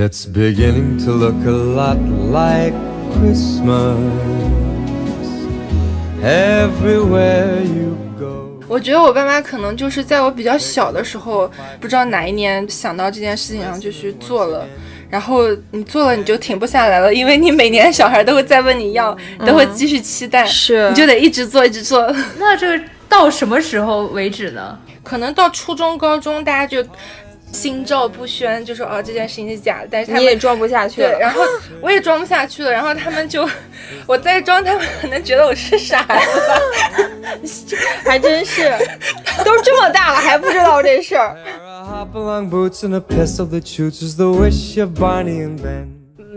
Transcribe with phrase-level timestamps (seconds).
[0.00, 1.98] It's beginning to look a lot
[2.30, 2.72] like
[3.14, 3.98] Christmas
[6.22, 8.62] everywhere you go.
[8.68, 11.50] 我觉得我爸妈可能就是在我比较小的时候，
[11.80, 14.64] 不知道哪一年想到这件事情，然后就去做了。
[15.10, 22.06] 然后你做了，你就停不下来了，因为你每年小孩都会再问你要， 都会继续期待，是你就得一直做，一直做。
[22.38, 24.78] 那这个到什么时候为止呢？
[25.02, 26.88] 可能到初中、高中，大家就
[27.52, 31.18] 心照不宣，就说哦这件事情是假的，但是他们也装不下去对，了。
[31.18, 31.42] 然后
[31.80, 33.48] 我也装不下去了，然后他们就
[34.06, 36.60] 我再装，他们可能觉得我是傻子吧。
[38.04, 38.70] 还真是，
[39.44, 41.36] 都这么大了还不知道这事儿。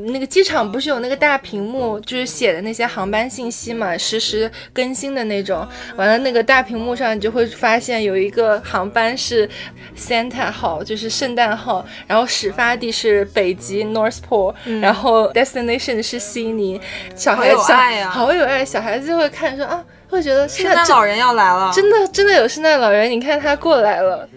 [0.07, 5.67] 那个机场不是有那个大屏幕，就是写的那些航班信息嘛，实时更新的那种。
[5.95, 9.49] 完了，那个大屏幕上你就会发现有一个航班是
[9.97, 16.79] Santa 号，就是圣诞号，然后始发地是北极 North Pole，、然后 destination 是悉尼。
[17.15, 19.83] 小孩子好有爱，好有爱，小孩子就会看说啊。
[20.09, 24.27] 会觉得圣诞老人要来了，真的真的有圣诞老人，你看他过来了。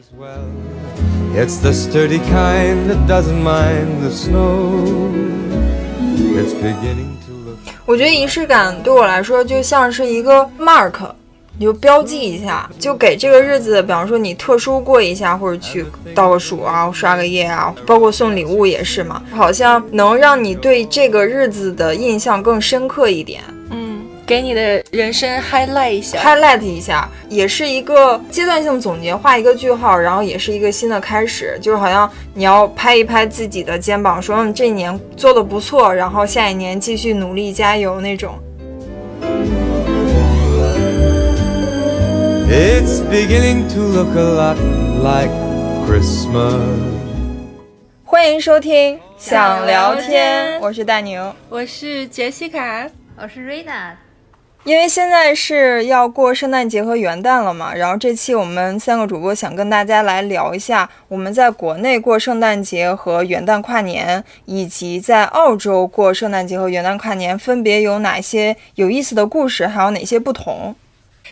[7.86, 11.10] 我觉得仪式感对我来说就像是一个 mark，
[11.58, 23.42] 你就标记一下，就给这个日子，比方说你特殊过一下，或者去倒个数啊，刷个夜啊，包括送礼物也是嘛，好像能让你对这个日子的印象更深刻一点。
[23.70, 23.83] 嗯，
[24.26, 26.18] 给你的人生 highlight 一下。
[26.18, 38.34] highlight 一下，也是一个阶段性总结，画一个句号，然后也是一个新的开始，就是好像你要拍一拍自己的肩膀，说嗯这一年做的不错，然后下一年继续努力加油那种。
[42.48, 44.56] It's beginning to look a lot
[45.02, 45.30] like
[45.86, 46.60] Christmas.
[48.04, 51.34] 欢迎收听想聊天天，我是大牛。
[51.48, 52.88] 我是杰西卡，
[53.20, 53.94] 我是瑞娜，
[54.64, 70.74] 因为现在是要过圣诞节和元旦了嘛，然后这期我们三个主播想跟大家来聊一下我们在国内过圣诞节和元旦跨年，以及在澳洲过圣诞节和元旦跨年分别有哪些有意思的故事，还有哪些不同。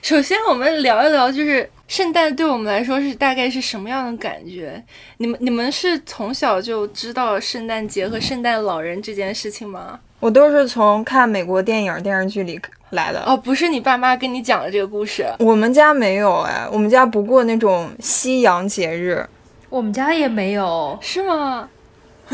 [0.02, 4.82] 首先我们聊一聊，就是圣诞对我们来说是大概是什么样的感觉？
[5.16, 10.00] 你们你们是从小就知道圣诞节和圣诞老人这件事情吗？
[10.20, 12.60] 我都是从看美国电影、电视剧里
[12.92, 13.22] 来的。
[13.26, 15.26] 哦，不是你爸妈跟你讲的这个故事。
[15.38, 19.26] 我们家没有哎，我们家不过那种西洋节日。
[19.68, 21.68] 我们家也没有，是吗？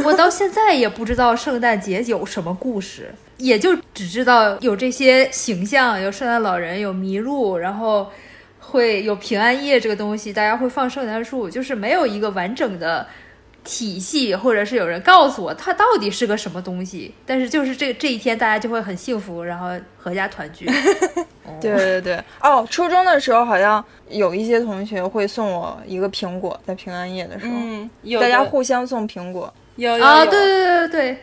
[0.05, 8.09] 我到现在也不知道圣诞节有什么故事，也就只知道有这些形象，有圣诞老人，有麋鹿，然后
[8.61, 13.07] 会有平安夜这个东西，大家会放圣诞树，就是没有一个完整的
[13.69, 17.15] 体系，或者是有人告诉我它到底是个什么东西。
[17.27, 19.69] 但是就是这这一天，大家就会很幸福，然后
[19.99, 20.67] 合家团聚。
[21.61, 29.45] 对对对，哦，初中的时候好像有一些同学会送我一个苹果，在平安夜的时候，嗯，有大家互相送苹果。
[29.45, 31.19] 啊，有有有对对对对对，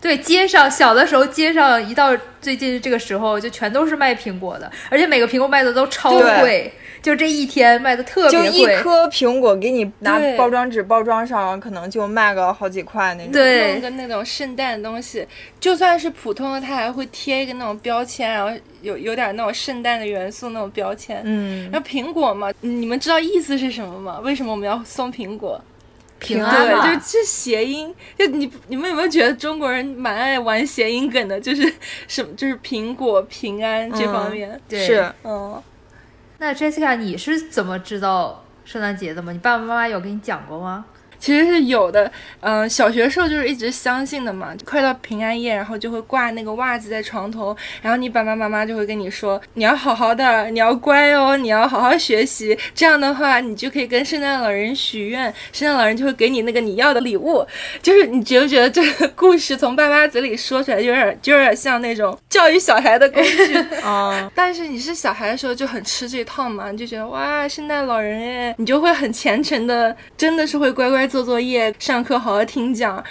[0.00, 8.66] 对，街上小的时候，街上一到最近这个时候，就全都是卖苹果的，而且每个苹果卖的都超贵，就这一天卖的特别贵就一。
[8.76, 13.32] 颗苹果给你拿包装纸包装上，可能就卖个好几块那种。
[13.32, 15.26] 对弄个那种圣诞的东西，
[15.58, 21.20] 就算是普通的，它还会贴一个那种标签，然后有有点那种圣诞的元素那种标签。
[21.24, 24.20] 嗯，然后苹果嘛，你们知道意思是什么吗？
[24.22, 25.60] 为什么我们要送苹果？
[26.18, 27.94] 对，平安嘛就是是谐音。
[28.18, 31.40] 就你你们有没有觉得中国人蛮爱玩谐音梗的？
[31.40, 31.72] 就是
[32.06, 34.60] 什么，就是苹果平安这方面。
[34.68, 35.62] 对是嗯，
[36.38, 39.32] 那 Jessica，你是怎么知道圣诞节的吗？
[39.32, 40.84] 你爸爸妈妈有跟你讲过吗？
[41.26, 42.08] 其实是有的。
[42.38, 44.54] 嗯、小学时候就是一直相信的嘛。
[44.64, 52.56] 快到平安夜，然后就会挂那个袜子在床头，然后你爸爸妈妈就会跟你说，你要好好的，你要乖哦，你要好好学习。
[52.76, 57.44] 这样的话，你就可以跟圣诞老人许愿，圣诞老人就会给你那个你要的礼物。
[57.82, 63.56] 就是你觉不觉得这个故事从爸妈嘴里说出来，就有点就有点像那种教育小孩的工具。
[63.82, 73.02] 啊， 但是你是小孩的时候就很吃这套嘛，你就觉得哇，圣诞老人哎，你就会很虔诚的，真的是会乖乖做作业，上课好好听讲。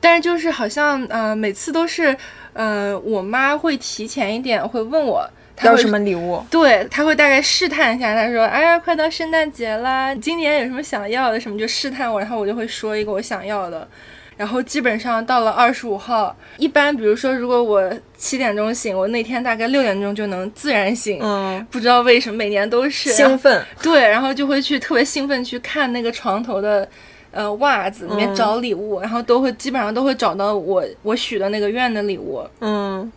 [0.00, 2.16] 但是就是好像呃，每次都是
[2.52, 5.28] 呃，我妈会提前一点会问我。
[5.54, 6.42] 她要什么礼物？
[6.50, 11.38] 对，他会大概试探一下，他说：“哎呀，快到圣诞节啦，今年有什么想要的？
[11.38, 13.86] 什么就试探我，然后我就会说一个我想要的。
[14.34, 21.20] 然后基本上到了二十五号，一般比如说，如果我七点钟醒，我那天大概六点钟就能自然醒。
[21.22, 23.62] 嗯，不知道为什么每年都是兴奋。
[23.82, 26.88] 对，然后就会去特别兴奋去看那个床头的
[27.32, 32.42] 呃袜子里面嗯找礼物，然后都会基本上都会找到我我许的那个愿的礼物。
[32.60, 33.10] 嗯，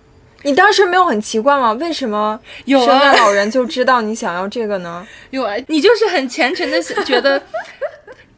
[0.43, 1.73] 你当时没有很奇怪吗？
[1.73, 5.05] 为什么有啊圣诞老人就知道你想要这个呢？
[5.31, 7.41] 有啊，你就是很虔诚的觉得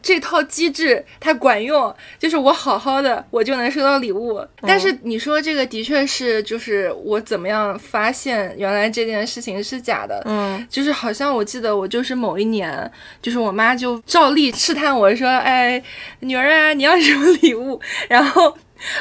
[0.01, 4.45] 这套机制它管用，就是我好好的我就能收到礼物。
[4.61, 10.21] 但是你说这个的确是，就是我怎么样发现原来这件事情是假的。
[10.25, 12.89] 嗯就是好像我记得我就是某一年，
[13.21, 15.81] 就是我妈就照例试探我说：“哎，
[16.21, 18.57] 女儿啊，你要什么礼物？”然后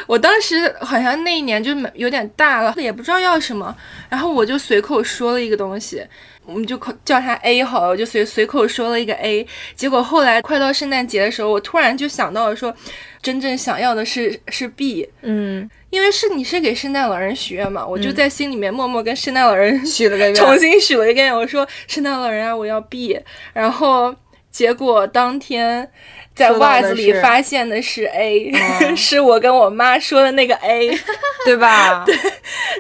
[0.07, 3.75] 我当时好像那一年就有点大了，也不知道要什么，
[4.09, 6.05] 然后我就随口说了一个东西。
[6.47, 12.75] 我们就口叫他 A 好了，我就随随口说了一个 A，结果后来快到圣诞节的时候，我突然就想到了说，
[13.21, 23.21] 真正想要的是是 B，嗯，因为是你是给圣诞老人许愿嘛，我就在心里面默默跟圣诞老人许了个愿重，新许了一个愿，我说圣诞老人啊，我要 B，
[23.53, 24.15] 然后
[24.51, 25.91] 结果当天
[26.35, 30.91] 在袜子里发现的是 A，、哦 是我跟我妈说的那个 A，
[31.45, 32.05] 对吧？
[32.07, 32.15] 对，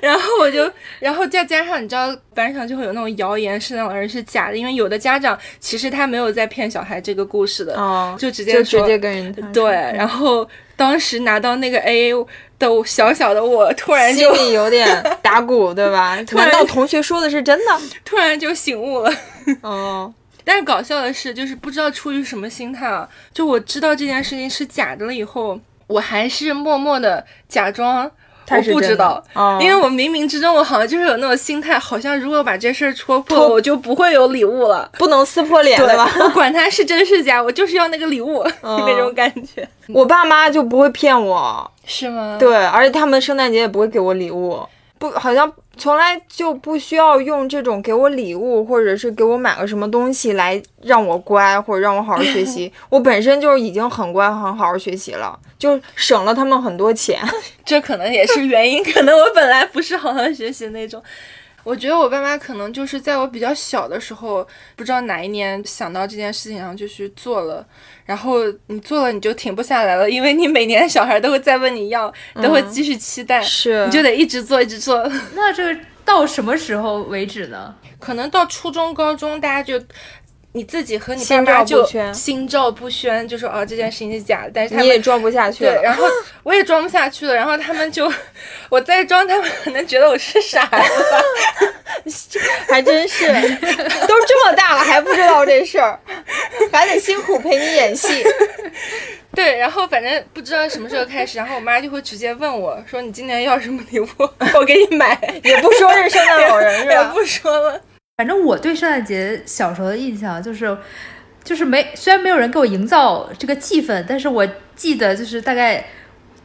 [0.03, 0.71] 然后我就，
[1.01, 12.13] 然后再加上你知道班上就会有那种谣言，是那种人是假的，因为有的家长其实他没有在骗小孩这个故事的，哦，就直接就直说接跟人谈对，然后当时拿到那个 A
[12.59, 14.89] 的小小的我，突然心里有点
[15.23, 16.17] 打鼓，对吧？
[16.25, 17.81] 突 然难道同学说的是真的？
[18.05, 19.13] 突然就醒悟了。
[19.61, 20.13] 哦，
[20.43, 28.11] 但是搞笑的是，就是不知道出于什么心态啊，就我知道这件事情是假的了以后，我还是默默的假装
[28.51, 29.59] 我不知道，哦。
[29.61, 34.89] 因为我冥冥之中我好像就是有那种心态，好像如果把这事儿戳破，戳我就不会有礼物了。
[34.99, 36.11] 不能撕破脸，对对吧？
[36.21, 42.37] 我管他是真是假，我就是要那个礼物、 那种感觉，我爸妈就不会骗我，是吗？
[42.39, 44.61] 对，而且他们圣诞节也不会给我礼物，
[44.99, 52.73] 不，好像从来就不需要用这种给我礼物，或者是给我买个什么东西来让我乖，或者让我好好学习。
[52.89, 57.21] 我本身就是已经很乖，很好好学习了，就省了他们很多钱。
[57.65, 61.03] 这可能也是原因，可能我本来不是好好学习那种。
[61.67, 64.47] 我觉得我爸妈可能就是在我比较小的时候，
[64.77, 67.67] 不知道哪一年想到这件事情，然后就去做了。
[68.05, 68.37] 然后
[68.69, 75.11] 你做了，你就停不下来了，因为你每年小孩都会再问你要，都会继续期待，是你就得一直做，一直做。
[75.35, 77.75] 那这个到什么时候为止呢？
[77.99, 79.85] 可能到初中、高中，大家就
[80.57, 85.83] 你自己和你爸妈就心照不宣，就说啊这件事情是假的，但是他们你也装不下去对，了。
[85.83, 86.07] 然后
[86.43, 88.11] 我也装不下去了，然后他们就
[88.71, 91.21] 我再装，他们可能觉得我是傻子吧。
[92.69, 96.01] 还真是，都这么大了还不知道这事儿，
[96.73, 98.25] 还得辛苦陪你演戏。
[99.37, 104.09] 对，然后反正不知道什么时候开始，然后我妈就会直接问我说：“你今年要什么礼物？
[104.55, 105.19] 我给你买。
[105.45, 107.11] 也不说是圣诞老人”是也吧？
[107.13, 107.79] 不说了。
[108.17, 110.75] 反正我对圣诞节小时候的印象就是，
[111.45, 115.85] 就是没虽然没有人给我营造这个气氛，但是我记得就是大概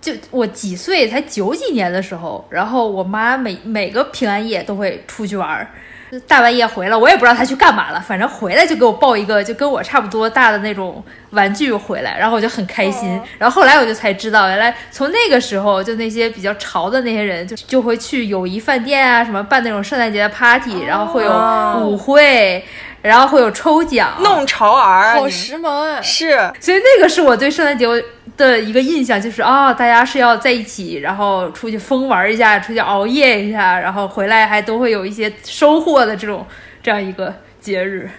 [0.01, 5.71] 就我几岁才九几年的时候，然后我妈每每个平安夜都会出去玩儿。
[6.11, 13.17] 就大半夜回来，我也不知道他去干嘛了，反正回来就给我抱一个就跟我差不多大的那种玩具回来，然后我就很开心。
[13.17, 21.31] 哦然后后来我就才知道，原来从那个时候，就那些比较潮的那些人，就就会去友谊饭店啊，什么办那种圣诞节的 party，、然后会有
[21.87, 22.63] 舞会，
[23.01, 26.01] 然后会有抽奖，弄潮儿啊，好时髦啊！
[26.01, 27.85] 是所以那个是我对圣诞节
[28.37, 36.45] 的一个印象，就是啊、大家是要在一起，然后出去疯玩一下，出去熬夜一下，然后回来还都会有一些收获的这种
[36.83, 38.09] 这样一个节日。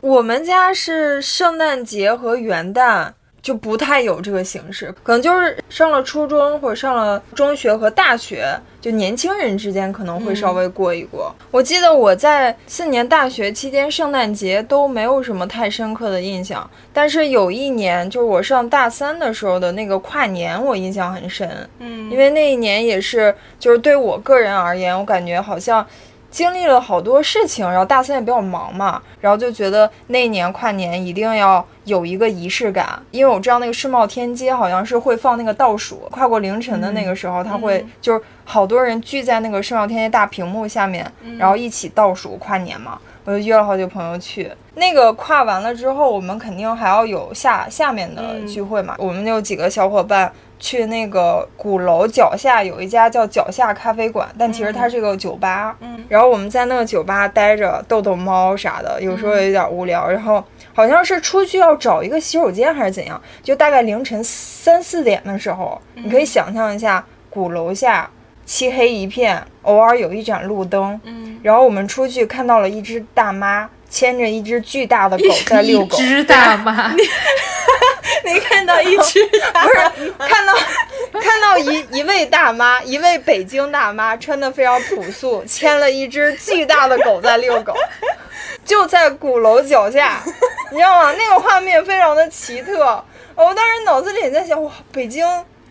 [0.00, 3.12] 我们家是圣诞节和元旦
[3.44, 11.30] 就不太有这个形式，可能就是上了初中或者上了中学和大学，就年轻人之间可能会稍微过一过。
[11.50, 21.46] 我记得我在四年大学期间，圣诞节都没有什么太深刻的印象，但是有一年就是我上大三的时候的那个跨年，我印象很深。
[21.80, 25.86] 嗯，因为那一年也是，就是对我个人而言，我感觉好像
[26.34, 42.98] 经历了好多事情，然后大三也比较忙嘛，然后就觉得那一年跨年一定要有一个仪式感，因为我知道那个世贸天阶好像是会放那个倒数，跨过凌晨的那个时候，他会就是好多人聚在那个世贸天阶大屏幕下面，然后一起倒数跨年嘛。
[43.26, 48.96] 我就约了好几个朋友去，那个跨完了之后，我们肯定还要有下下面的嗯聚会嘛。
[48.98, 55.76] 我们有几个小伙伴去那个鼓楼脚下有一家叫脚下咖啡馆，但其实它是个酒吧。
[55.80, 60.06] 嗯然后我们在那个酒吧待着，逗逗猫啥的，有时候有点无聊。
[60.08, 60.44] 然后
[60.74, 68.08] 好像是出去要找一个洗手间还是怎样，就大概凌晨三四点的时候，你可以想象一下鼓楼下
[68.44, 71.00] 漆黑一片，偶尔有一盏路灯。
[71.04, 76.92] 嗯，然后我们出去看到了一只大妈牵着一只巨大的狗在遛狗一，只大妈，
[78.26, 80.52] 你看到一只 不是看到
[81.20, 87.72] 看到一一位大妈，一位北京大妈穿的非常朴素，牵了一只巨大的狗在遛狗，
[88.64, 90.20] 就在鼓楼脚下，
[90.72, 91.14] 你知道吗？
[91.16, 93.04] 那个画面非常的奇特。
[93.36, 95.24] 我当时脑子里也在想，哇，北京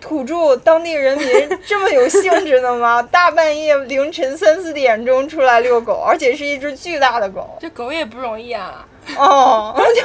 [0.04, 3.02] 土著当地人民这么有兴致的吗？
[3.10, 7.58] 大半夜凌晨三四点钟出来遛狗，而且是一只巨大的狗。
[7.62, 8.86] 这狗也不容易啊。
[9.16, 10.02] 哦，就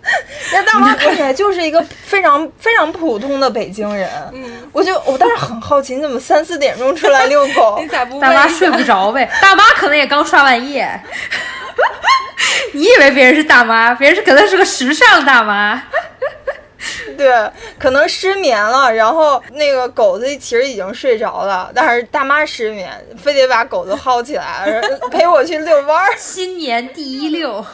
[0.52, 4.08] 那大妈看起来就是一个非常非常普通的北京人。
[4.32, 7.86] 嗯，我就我当时很好奇，你怎么三四点钟出来遛狗 你？
[7.86, 10.88] 咋不大妈睡不着呗，大妈可能也刚刷完夜。
[12.72, 15.82] 你以为别人是大妈，别人是可能是个时尚大妈。
[17.18, 17.32] 对，
[17.78, 24.80] 可能失眠了，然后那个狗子其实已经睡着了，但是大妈失眠，非得把狗子薅起来
[25.10, 26.08] 陪我去遛弯儿。
[26.16, 27.64] 新年第一遛，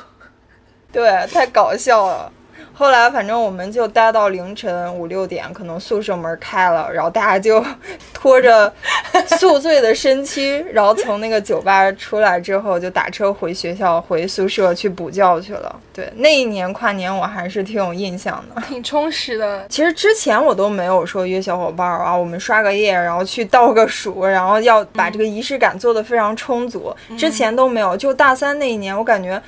[0.90, 2.32] 对，太搞笑了。
[2.74, 7.64] 后来反正我们就待到凌晨五六点，可能宿舍门开了，然后大家就
[8.12, 8.72] 拖着
[9.38, 15.80] 宿醉的身躯，然后从那个酒吧出来之后，就打车回学校回宿舍去补觉去了。
[15.92, 18.60] 对，那一年跨年我还是挺有印象的。
[18.62, 19.64] 挺充实的。
[19.68, 26.92] 其实之前我都没有说约小伙伴儿啊，我们刷个夜，然后去倒个数，然后要把这个仪式感做得非常充足。
[27.16, 29.40] 之前都没有，就大三那一年，我感觉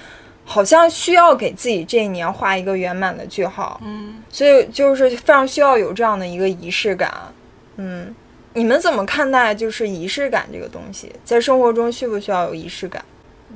[0.46, 3.78] 好像需要给自己这一年画一个圆满的句号。
[3.84, 7.12] 嗯，所以就是非常需要有这样的一个仪式感。
[7.76, 8.14] 嗯，
[8.54, 11.12] 你们怎么看待就是仪式感这个东西？
[11.24, 13.04] 在生活中需不需要有仪式感？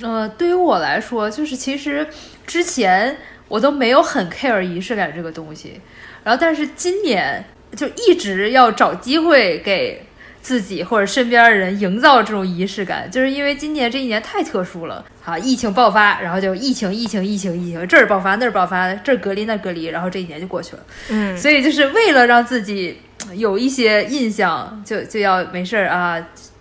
[0.03, 2.07] 呃，对于我来说，就是其实
[2.47, 3.17] 之前
[3.49, 5.81] 我都没有很 care 仪式感这个东西，
[6.23, 7.45] 然后但是今年
[7.77, 10.05] 就一直要找机会给
[10.43, 20.83] 自己或者身边的人营造这种仪式感，就是因为今年这一年太特殊了，好，疫情爆发，然后就疫情，疫情，疫情，疫情，这儿爆发那儿爆发，这儿隔离那儿隔离，然后这一年就过去了。
[21.11, 22.99] 嗯所以就是为了让自己
[23.35, 26.19] 有一些印象，就就要没事儿啊，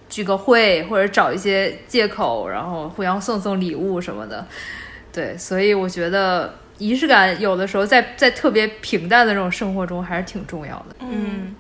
[0.10, 4.46] 聚个会或者找一些借口，然后互相送送礼物什么的。
[5.12, 10.96] 对，所以我觉得仪式感有的时候在在特别平淡的这种生活中还是挺重要的。
[11.00, 11.56] 嗯，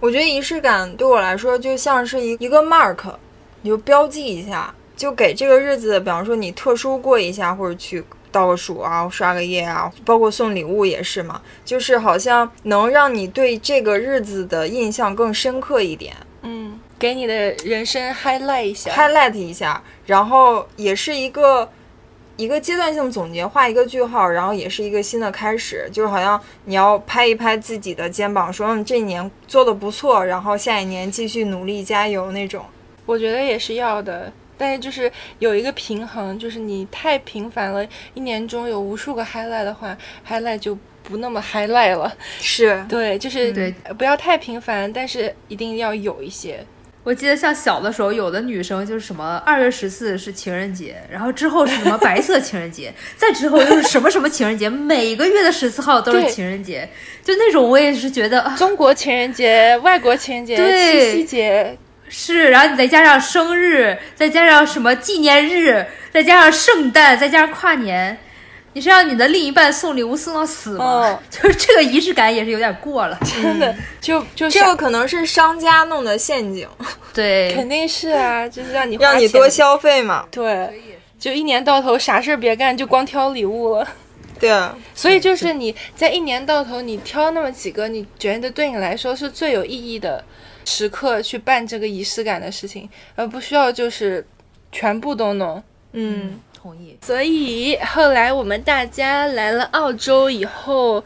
[0.00, 3.14] 我觉得仪式感对我来说就像是一一个 mark，
[3.62, 18.90] 你就标记一下，就给这个日子，比方说你特殊过一下，或者去倒个数啊，刷个夜啊，包括送礼物也是嘛，就是好像能让你对这个日子的印象更深刻一点嗯，给你的人生 highlight 一下。
[18.92, 21.68] ，highlight 一下，然后也是一个。
[22.36, 32.64] 一个阶段性总结，画一个句号，然后也是一个新的开始，就是好像你要拍一拍自己的肩膀，说嗯这一年做的不错，然后下一年继续努力加油那种。
[33.06, 39.96] 我觉得也是要的，但是就是有一个平衡，就是你太频繁了，一年中有无数个 highlight 的话
[40.28, 42.12] ，highlight 就不那么 highlight 了。
[42.40, 46.64] 是，对，就是对不要太频繁，但是一定要有一些。
[47.04, 56.88] 我记得像小的时候，有的女生就是什么二月十四是情人节，然后之后是什么白色情人节，再之后又是什么什么情人节，每个月的十四号都是情人节，
[57.22, 68.18] 就那种我也是觉得啊中国情人节、外国情人节、对七夕节，是，然后你再加上生日，再加上什么纪念日，再加上圣诞，再加上跨年，
[68.74, 70.84] 你是让你的另一半送礼物送到死吗？
[70.84, 73.18] 哦 就是这个仪式感也是有点过了。
[73.24, 76.68] 真的就就这个可能是商家弄的陷阱，
[77.14, 80.26] 对，肯定是啊，就是让你让你多消费嘛。
[80.30, 80.68] 对，
[81.18, 83.88] 就一年到头啥事儿别干，就光挑礼物了。
[84.40, 90.22] 对，啊所以就是你在一年到头，你挑那么几个你觉得对你来说是最有意义的
[90.64, 94.26] 时刻去办这个仪式感的事情，而不需要就是
[94.72, 95.62] 全部都弄。
[95.92, 96.96] 嗯，同意。
[97.02, 101.04] 所以后来我们大家来了澳洲以后，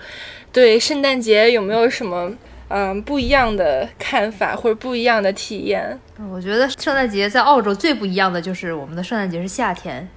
[0.52, 2.32] 对圣诞节有没有什么
[2.68, 5.98] 嗯不一样的看法或者不一样的体验？
[6.30, 10.08] 我觉得圣诞节在澳洲最不一样的就是我们的圣诞节是夏天，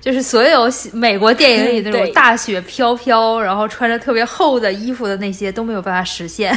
[0.00, 6.56] 就是所有美国电影里那种大雪飘飘，然后穿着特别厚的衣服的那些都没有办法实现。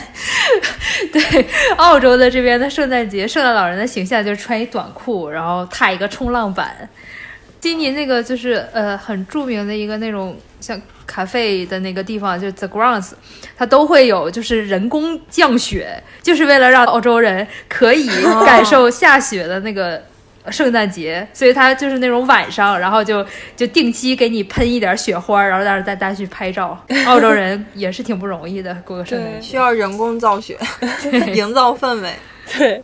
[1.14, 1.46] 对，
[1.78, 6.90] 澳洲的这边的圣诞节，圣诞老人的形象就是穿一短裤，然后踏一个冲浪板。
[7.64, 13.12] 悉尼那个就是呃很著名的一个那种像咖啡的那个地方，就是 The Grounds，
[13.56, 18.10] 它都会有就是人工降雪，就是为了让澳洲人可以
[18.46, 20.04] 感受下雪的那个
[20.52, 26.78] 圣诞节，所以它就是那种晚上，然后就就定期给你喷一点雪花，然后让大家去拍照。
[27.08, 29.48] 澳洲人也是挺不容易的，过个圣诞节。
[29.48, 30.58] 需要人工造雪，
[31.34, 32.10] 营造氛围。
[32.58, 32.84] 对，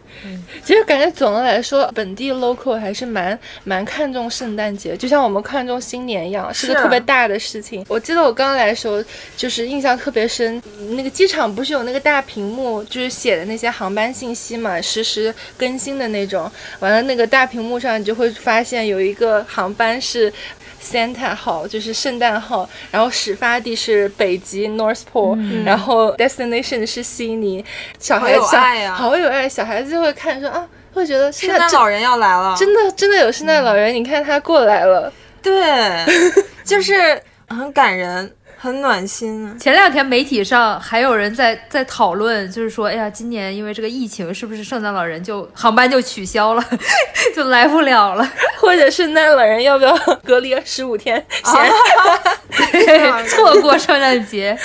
[0.64, 7.86] 其实感觉总的来说，本地 local 还是蛮蛮看重圣诞节，就像我们看重新年一样，是个特别大的事情。
[7.88, 9.04] 我记得我刚来的时候，
[9.36, 10.62] 就是印象特别深，
[10.92, 16.50] 那个机场不是有那个大屏幕，就是写的那些航班信息嘛，实时更新的那种。
[16.80, 20.32] 完了，那个大屏幕上你就会发现有一个航班是。
[20.82, 27.64] Santa 号就是圣诞号，然后始发地是北极 North Pole，、然后 destination 是悉尼。
[27.98, 35.12] 小孩好有爱呀好有爱，小孩子就会看说啊，会觉得现圣诞老人要来了，真的真的有圣诞老人，你看他过来了。
[35.42, 36.06] 对，
[36.66, 38.30] 就是很感人，
[38.62, 39.56] 很暖心啊。
[39.58, 46.64] 前两天媒体上还有人在在讨论，就是说，哎呀，今年因为这个疫情，是不是圣诞老人就航班就取消了，
[47.34, 48.32] 就来不了了？
[48.60, 51.18] 或者圣诞老人要不要 隔离十五天？
[51.44, 54.58] 啊错过圣诞节，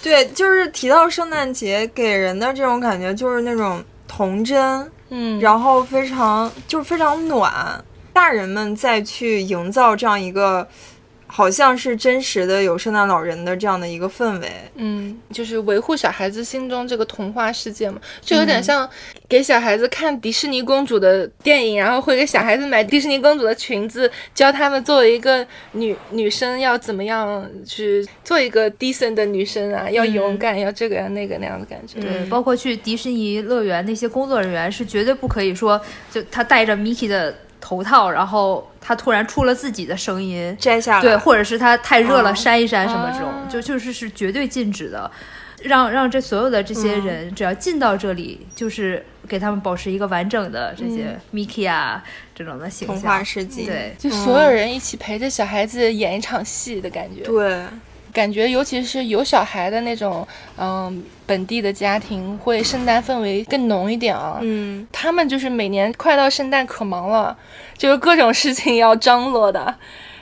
[0.00, 7.52] 对，就是提到圣诞节，给人的这种感觉就是那种童真，嗯，然后非常就是非常暖。
[8.12, 10.68] 大人们再去营造这样一个
[11.36, 14.48] 好像是真实的有圣诞老人的这样的一个氛围。
[14.76, 18.88] 嗯，就是维护小孩子心中这个童话世界嘛，就有点像
[19.28, 31.98] 给小孩子看迪士尼公主的电影，然后会给小孩子买迪士尼公主的裙子，教他们作为一个女女生要怎么样去做一个 decent 的女生啊，要勇敢，要这个要那个那样的感觉。
[31.98, 35.80] 对，包括去迪士尼乐园那些工作人员是绝对不可以说，
[36.12, 42.34] 就他带着 Mickey 的头套，然后他突然出了自己的声音，摘下来，对，或者是他太热了哦。
[42.34, 45.10] 扇一扇什么这种，啊就就是是绝对禁止的。
[45.62, 52.04] 让让这所有的这些人，只要进到这里，就是给他们保持一个完整的这些 Mickey 啊、
[52.34, 53.06] 这种的形童象。
[53.06, 53.64] 话世界。
[53.64, 57.22] 对，就所有人一起陪着小孩子演一场戏的感觉。
[57.22, 57.64] 对，
[58.12, 60.28] 感觉尤其是有小孩的那种，
[60.58, 64.38] 嗯，本地的家庭会圣诞氛围更浓一点啊。
[64.42, 67.36] 嗯，他们就是每年快到圣诞可忙了，
[67.76, 69.74] 就是各种事情要张罗的。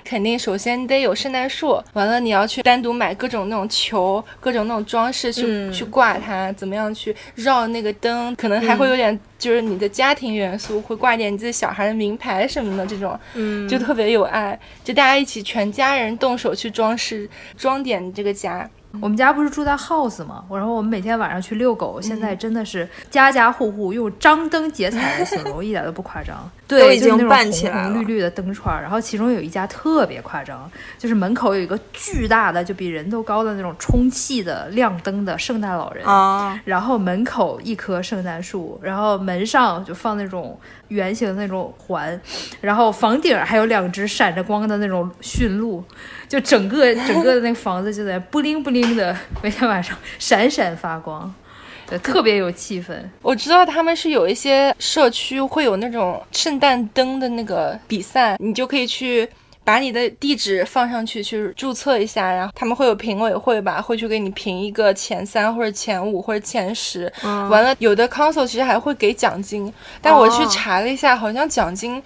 [0.04, 18.69] 肯定首先你得有圣诞树，完了你要去单独买各种那种球，各种那种装饰去、嗯去挂它，怎么样去绕那个灯，可能还会有点就是你的家庭元素，会挂点你自己小孩的名牌什么的这种，嗯就特别有爱，就大家一起全家人动手去装饰装点这个家。
[19.00, 20.45] 我们家不是住在 house 吗？
[20.50, 26.49] 然后我们每天晚上去遛狗，现在真的是家家户户用张灯结彩来 形容，一点都不夸张。
[26.73, 36.04] 对，都已经就是那种办起来了红红绿绿的灯串儿，然后其中有一家特别夸张，就是门口有一个巨大的，就比人都高的那种充气的亮灯的圣诞老人。
[36.04, 40.58] 啊，然后门口一棵圣诞树，然后门上就放那种
[40.89, 42.21] 圆形的那种环，
[42.61, 45.82] 然后房顶还有两只闪着光的那种驯鹿，
[46.28, 51.32] 就整个整个的那个房子就在布灵布灵的，每天晚上闪闪发光，
[51.93, 52.95] 对，特别有气氛。
[53.21, 59.28] 我知道他们是有一些社区会有那种圣诞灯的那个比赛，你就可以去
[59.63, 67.13] 把你的地址放上去去注册一下，然后他们会有评委会吧，会去给你评一个前三或者前五或者前十。
[67.23, 72.02] 嗯完了，有的 council 其实还会给奖金，但我去哦查了一下，好像奖金。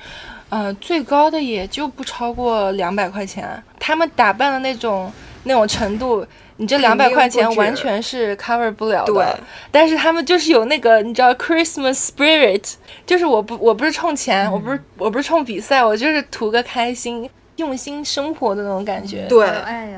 [0.49, 3.61] 呃，最高的也就不超过两百块钱。
[3.81, 5.13] 他们打扮的那种
[5.47, 9.13] 那种程度，你这两百块钱完全是 cover 不了的。
[9.13, 9.25] 对，
[9.71, 12.75] 但是他们就是有那个，你知道 Christmas spirit，
[13.07, 19.27] 就是我不我不是冲钱，我不是我不是冲比赛，我就是图个开心，用心生活的那种感觉。
[19.29, 19.47] 对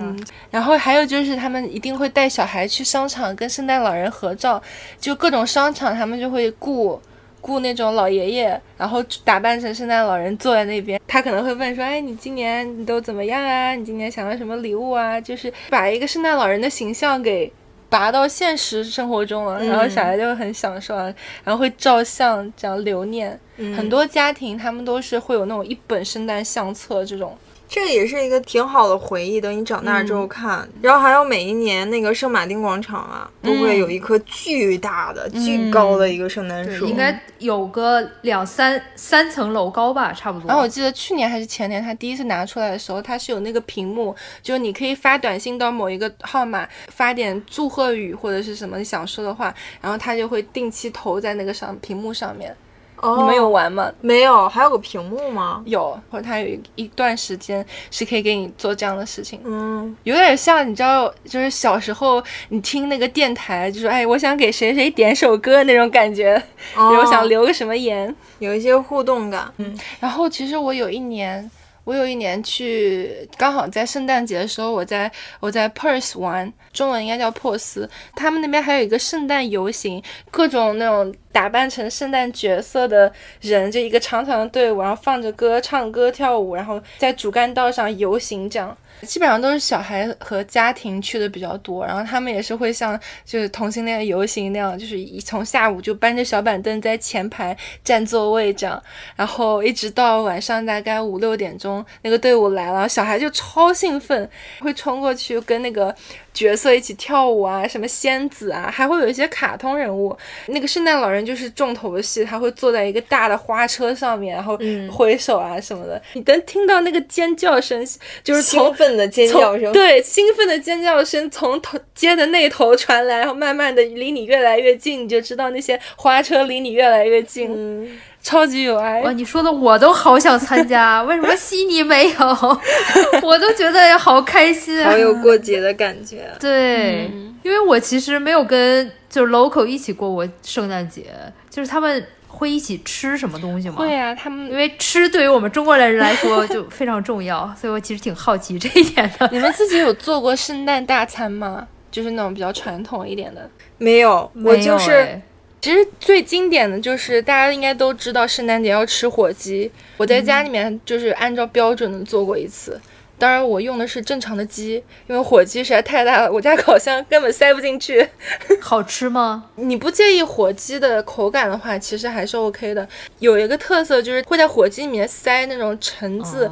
[0.01, 0.19] 嗯，
[0.51, 4.63] 然后还有就是他们一定会带小孩去商场跟圣诞老人合照，
[5.01, 7.01] 就各种商场他们就会雇
[7.49, 13.75] 雇那种老爷爷，然后打扮成圣诞老人坐在那边，他可能会问说，哎，你今年你都怎么样啊？
[13.75, 15.19] 你今年想要什么礼物啊？
[15.19, 17.51] 就是把一个圣诞老人的形象给。
[17.91, 21.11] 拔到现实生活中了，然后小孩就会很享受啊，
[21.43, 23.41] 然后会照相这样留念。
[23.75, 27.35] 很多家庭他们都是会有那种一本圣诞相册这种，
[27.69, 29.41] 这也是一个挺好的回忆。
[29.41, 40.49] 等你长大之后看，然后还有每一年那个圣马丁广场啊，都会有一棵巨大的、巨高的一个圣诞树，应该有个两三三层楼高吧，差不多。
[40.49, 52.57] 然后我记得去年还是前年，他第一次拿出来的时候，它是有那个屏幕，就是你可以发短信到某一个号码，发点祝贺语或者是什么你想说的话，然后它就会定期投在那个上屏幕上面。
[53.01, 53.91] 哦，你们有玩吗？
[54.01, 54.49] 没有？
[54.49, 55.63] 还有个屏幕吗？
[55.67, 66.41] 有，或者它有一一段时间是可以给你做这样的事情，嗯，有点像你知道，就是小时候你听那个电台，就是哎，我想给谁谁点首歌那种感觉，
[66.77, 68.15] 哦我想留个什么言。
[68.39, 69.53] 有一些互动感。
[69.57, 71.51] 嗯然后其实我有一年，
[71.89, 77.89] 我有一年去，刚好在圣诞节的时候，我在我在 Perth 玩，中文应该叫珀斯。
[78.15, 88.77] 他们那边还有一个圣诞游行，各种那种打扮成圣诞角色的人，就一个长长的队伍，然后放着歌、唱歌、跳舞，然后在主干道上游行这样。
[89.03, 98.83] 基本上都是小孩和家庭去的比较多，然后他们也是会像就是同性恋游行那样，就是一从下午就搬着小板凳在前排占座位这样，
[99.17, 104.29] 然后一直到晚上大概五六点钟，那个队伍来了，小孩就超兴奋，
[104.61, 105.95] 会冲过去跟那个。
[106.39, 110.17] 角色一起跳舞啊，什么仙子啊，还会有一些卡通人物。
[110.47, 114.57] 那个圣诞老人就是重头戏，他会坐在一个大的花车上面，然后
[114.89, 116.01] 挥手啊什么的。
[116.13, 117.85] 你能听到那个尖叫声，
[118.23, 127.53] 就是兴奋的尖叫声，对，兴奋的尖叫声从头街的那头传来，然后慢慢的离你越来越近，你就知道那些花车离你越来越近。
[127.53, 129.11] 嗯超级有爱哇！
[129.13, 132.59] 你说的我都好想参加， 为什么悉尼没有？
[133.27, 136.31] 我都觉得好开心，好有过节的感觉。
[136.39, 137.11] 对，
[137.43, 141.07] 因为我其实没有跟就是 local 一起过过圣诞节，
[141.49, 143.77] 就是他们会一起吃什么东西吗？
[143.77, 149.27] 会啊，他们因为吃对于我们中国人来说就 非常重要，所以我其实挺好奇这一点的。
[149.33, 151.67] 你们自己有做过圣诞大餐吗？
[151.91, 153.49] 就是那种比较传统一点的？
[153.79, 155.19] 没有，我就是。
[155.61, 159.71] 其实最经典的就是大家应该都知道，圣诞节要吃火鸡。
[159.97, 162.81] 我在家里面就是按照标准的做过一次，
[163.19, 164.77] 当然我用的是正常的鸡，
[165.09, 168.09] 因为火鸡实在太大了，我家烤箱根本塞不进去。
[168.63, 169.47] 好吃吗？
[169.57, 172.89] 你不介意火鸡的口感的话，其实还是 OK 的。
[173.19, 176.49] 有一个特色就是会在火鸡里面塞那种橙子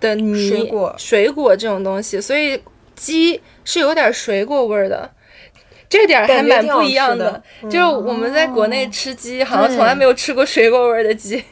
[0.00, 2.58] 的泥、水果、水果这种东西，所以
[2.96, 5.10] 鸡是有点水果味儿的。
[5.88, 11.42] 这点还蛮不一样的，就是我们在国内吃鸡，好像从来没有吃过水果味的鸡。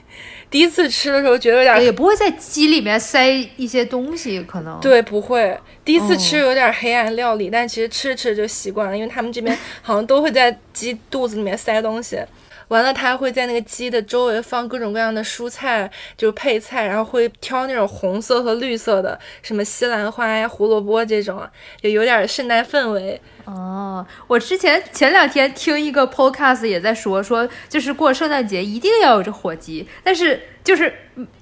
[0.49, 5.59] 第一次吃的时候觉得有点，也不会在鸡里面塞一些东西，可能对不会。
[5.85, 12.21] 第一次吃有点黑暗料理，但其实吃着吃着就习惯了，因为他们这边 好像都会在鸡肚子里面塞东西。
[12.69, 21.43] 完了，他会在那个鸡的周围放各种各样的蔬菜，就是配菜，然后会挑那种红色和绿色的，什么西兰花呀、胡萝卜这种，
[21.83, 23.21] 也有点圣诞氛围。
[23.47, 30.41] 哦，我之前前两天听一个 podcast 也在说，说就是过圣诞节一定要有这火鸡，但是。
[30.67, 30.93] 就是，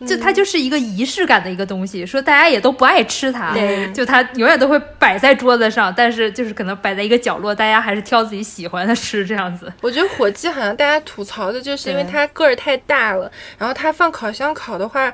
[0.06, 3.54] 就它就是一个仪式感的一个东西，说大家也都不爱吃它，
[3.94, 9.72] 就它永远都会摆在桌子上，但是就是可能摆在一个角落，大家还是挑自己喜欢的吃这样子。
[9.80, 15.10] 我觉得火鸡好像大家吐槽的就是因为它个儿太大了，然后它放烤箱烤的话，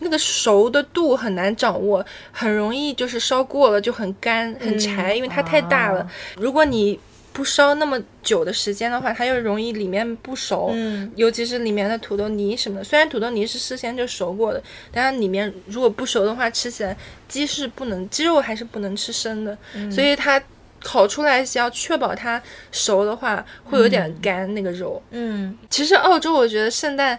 [0.00, 6.06] 那个熟的度很难掌握，很容易就是烧过了就很干很柴，因为它太大了。
[6.36, 6.98] 如果你
[7.32, 12.84] 不烧那么久的时间的话，它又容易里面不熟，嗯，尤其是里面的土豆泥什么的。
[12.84, 16.96] 虽然土豆泥是事先就熟过的，但它里面如果不熟的话，吃起来
[17.28, 19.58] 鸡是不能，鸡肉还是不能吃生的。
[19.90, 20.40] 所以它
[20.80, 25.02] 烤出来是要确保它熟的话，会有点干那个肉。
[25.10, 27.18] 嗯，其实澳洲我觉得圣诞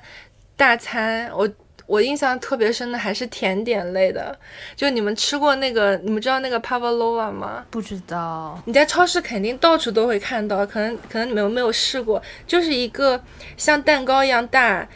[0.56, 1.50] 大餐我。
[1.88, 4.38] 我印象特别深的还是甜点类的，
[4.76, 7.64] 就你们吃过那个，你们知道那个 pavlova 吗？
[7.70, 8.60] 不知道。
[8.66, 13.22] 你在超市肯定到处都会看到，可能可能你们没有试过，就是一个
[13.56, 14.88] 像蛋糕一样大，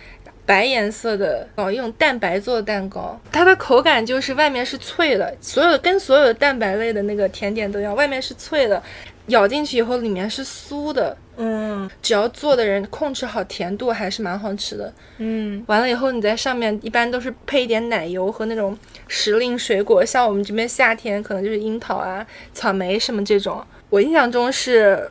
[0.46, 8.82] 白颜色的，哦，用蛋白做的蛋糕，它的口感就是外面是脆的，所有跟所有的蛋白类的那个甜点都一样，外面是脆的，
[9.30, 11.18] 咬进去以后里面是酥的。
[11.38, 14.94] 嗯，只要做的人控制好甜度，还是蛮好吃的。
[15.18, 23.64] 嗯，完了以后，你在上面一般都是配一点奶油和那种时令水果，像我们这边夏天可能就是樱桃啊、草莓什么这种。
[23.90, 25.10] 我印象中是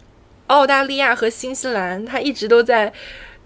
[0.49, 2.93] 澳大利亚和新西兰，它一直都在。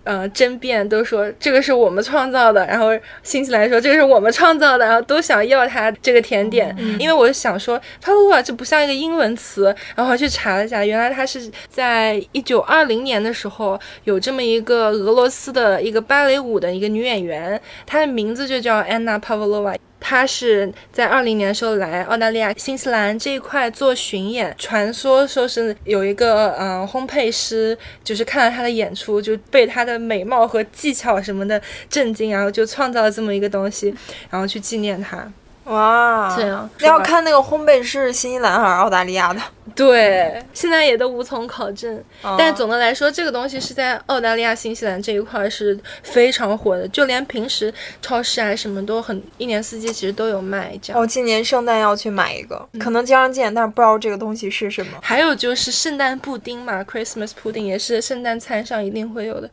[0.05, 2.89] 呃，争辩都说这个是我们创造的，然后
[3.23, 6.77] 新西兰说这个是我们创造的，然后都想要它这个甜点。
[6.99, 19.77] 因为我想说 p a l o 这不像一个英文词，然后去查了一下，原来它是在一九二零年的时候有这么一个俄罗斯的一个芭蕾舞的一个女演员，她的名字就叫 Anna Pavlova。
[20.03, 33.95] 他是在二零年的时候来澳大利亚、新西兰这一块做巡演，传说说是有一个嗯烘焙师，就是看了他的演出，就被他的美貌和技巧什么的震惊，然后就创造了这么一个东西，
[34.29, 35.33] 然后去纪念他。
[35.65, 39.41] 哇，这样那要看那个烘焙是新西兰还是澳大利亚的？
[39.77, 42.03] 对，现在也都无从考证。
[42.37, 47.73] 但总的来说，这个东西是在澳大利亚、新西兰这一块是非常火的，就连平时
[48.03, 50.77] 超市啊什么都很一年四季其实都有卖。
[50.83, 54.99] 这样，我今年圣诞要去买一个，可能经常见，但是不知道这个东西是什么。
[55.01, 59.49] 还有就是圣诞布丁嘛，Christmas pudding 也是圣诞餐上一定会有的。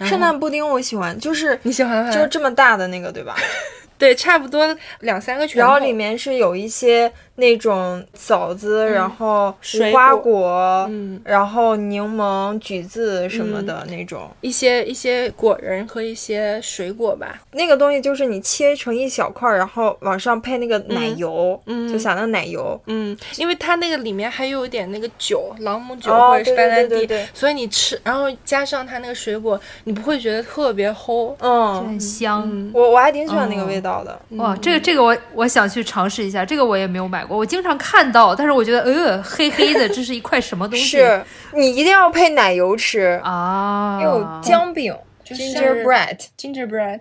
[0.00, 3.36] 圣诞布丁我喜欢，就是你喜欢，就是这么大的那个，对吧？
[4.00, 5.68] 对，差不多两三个拳头。
[5.68, 14.30] 然后里面是有一些那种枣子，然后水无花果果，嗯然后柠檬、橘子什么的那种。
[14.42, 17.40] 一些一些果仁和一些水果吧。
[17.52, 22.80] 那个东西就是你切成一小块儿，然后往上配那个奶油，嗯就想到奶油。
[22.86, 31.34] 嗯，因为它那个里面还有一点那个酒，朗姆酒哦或者是白兰地，对对对所以你吃，然后加上它那个水果，你不会觉得特别齁。
[31.40, 32.42] 嗯，很香。
[32.44, 34.20] 嗯，我我还挺喜欢那个味道的。
[34.36, 40.84] 哇，这个这个我我想去尝试一下，这个我也没有买过，我经常看到，但是我觉得呃黑黑的，这是一块什么东西？
[40.98, 46.18] 是你一定要配奶油吃，啊，还有姜饼就 gingerbread。
[46.36, 47.00] gingerbread。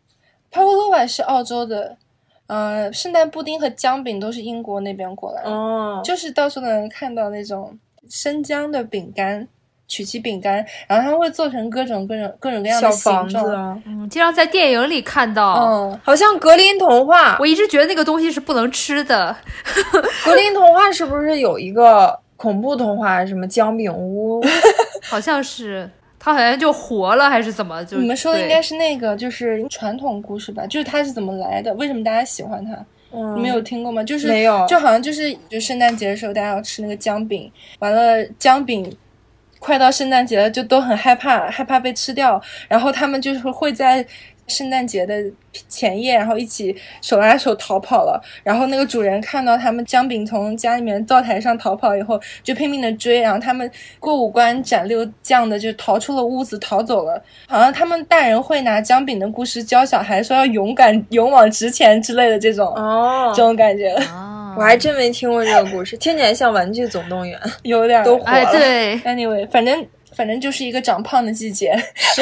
[0.50, 1.96] pavlova 是澳洲的，
[2.46, 9.46] 呃，圣诞布丁和姜饼都是英国那边过来的，哦，就是到处都能看到那种生姜的饼干。
[9.88, 13.46] 曲奇饼干，然后它会做成各种各种各种各样的形房子状。
[13.46, 15.54] 啊，嗯，经常在电影里看到。
[15.54, 17.38] 嗯，好像格林童话。
[17.40, 19.34] 我一直觉得那个东西是不能吃的，
[20.24, 24.44] 格林童话是不是有一个恐怖童话，什么姜饼屋？
[25.02, 27.82] 好像是它好像就活了还是怎么？
[27.86, 30.66] 就你们说的应该是那个，就是传统故事吧？
[30.66, 31.72] 就是它是怎么来的？
[31.74, 32.72] 为什么大家喜欢它？
[33.10, 34.04] 嗯你们有听过吗？
[34.04, 38.94] 就是没有就好像就是就圣诞节的时候，大家要吃那个姜饼，完了姜饼。
[39.58, 42.40] 快到圣诞节了，就都很害怕，害怕被吃掉。
[42.68, 44.04] 然后他们就是会在
[44.48, 45.14] 圣诞节的
[45.68, 48.20] 前夜，然后一起手拉手逃跑了。
[48.42, 53.20] 然后那个主人看到他们姜饼从家里面灶台上逃跑以后，就拼命的追。
[53.20, 57.22] 然后他们过五关斩六将的就逃出了屋子，逃走了。
[57.46, 68.30] 好像他们大人会拿姜饼的故事教小孩，说要勇敢、勇往直前之类的这种、哦这，种感觉，啊，我还真没听过这个故事，听起来像《玩具总动员》， 有点儿都火了。
[68.30, 71.76] 哎对，Anyway，反正反正就是一个长胖的季节，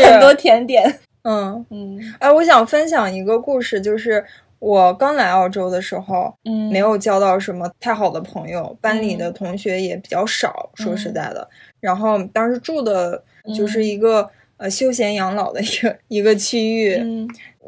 [0.04, 1.00] 很多甜点。
[1.26, 1.98] 嗯，嗯。
[2.20, 4.24] 哎，我想分享一个故事，就是
[4.60, 6.70] 我刚来澳洲的时候，嗯。
[6.70, 11.48] 没有交到什么太好的朋友，班里的同学也比较少，说实在的。
[11.80, 13.22] 然后当时住的
[13.54, 16.96] 就是一个、呃休闲养老的一个一个区域。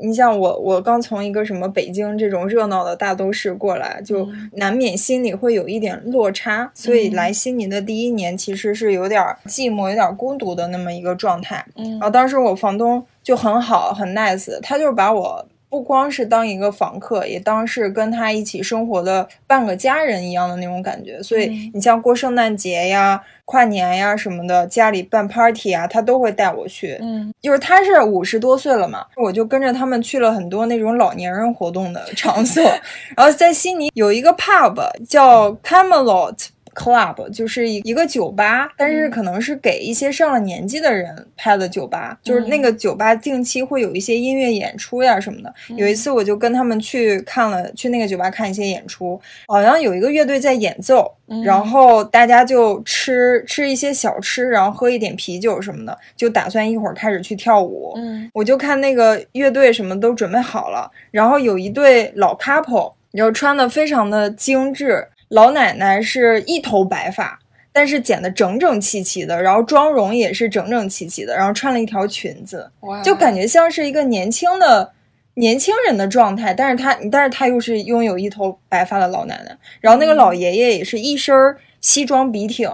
[0.01, 11.65] 嗯你像我，我刚从一个什么北京这种热闹的大都市过来，就嗯难免心里会有一点落差，所以来悉尼的第一年其实是有点儿寂寞、有点儿孤独的那么一个状态。
[11.75, 21.23] 嗯然后当时我房东就很好，很 nice，他就把我不光是当一个房客，也当是跟他一起生活的半个家人一样的那种感觉。
[21.23, 26.99] 所以嗯你像过圣诞节呀、跨年呀什么的，家里办 party 啊，他都会带我去。
[27.01, 32.63] 嗯就是他是五十多岁了嘛，我就跟着他们去了很多那种老年人活动的场所。
[33.17, 34.77] 然后在悉尼有一个 pub
[35.09, 42.17] 叫 Camelot Club，就是一个酒吧，但是可能是给一些上了年纪的人拍的酒吧。
[42.23, 45.53] 就是那个酒吧定期会有一些音乐演出呀什么的。
[45.77, 51.13] 有一次我就跟他们去看了，去那个酒吧看一些演出，好像有一个乐队在演奏，
[51.45, 57.93] 然后大家就吃吃一些小吃，然后喝一点啤酒什么的，就打算一会儿开始去跳舞。
[57.97, 67.39] 嗯我就看那个乐队什么都准备好了，然后有一对老 couple，然后穿的非常的精致，老奶奶是一头白发，
[67.73, 72.71] 但是剪得整整齐齐的，然后妆容也是整整齐齐的，然后穿了一条裙子，
[73.05, 74.93] 就感觉像是一个年轻的
[75.35, 81.35] 年轻人的状态，但是她但是她又是拥有一头白发的老奶奶，然后那个老爷爷也是一身
[81.81, 82.69] 西装笔挺，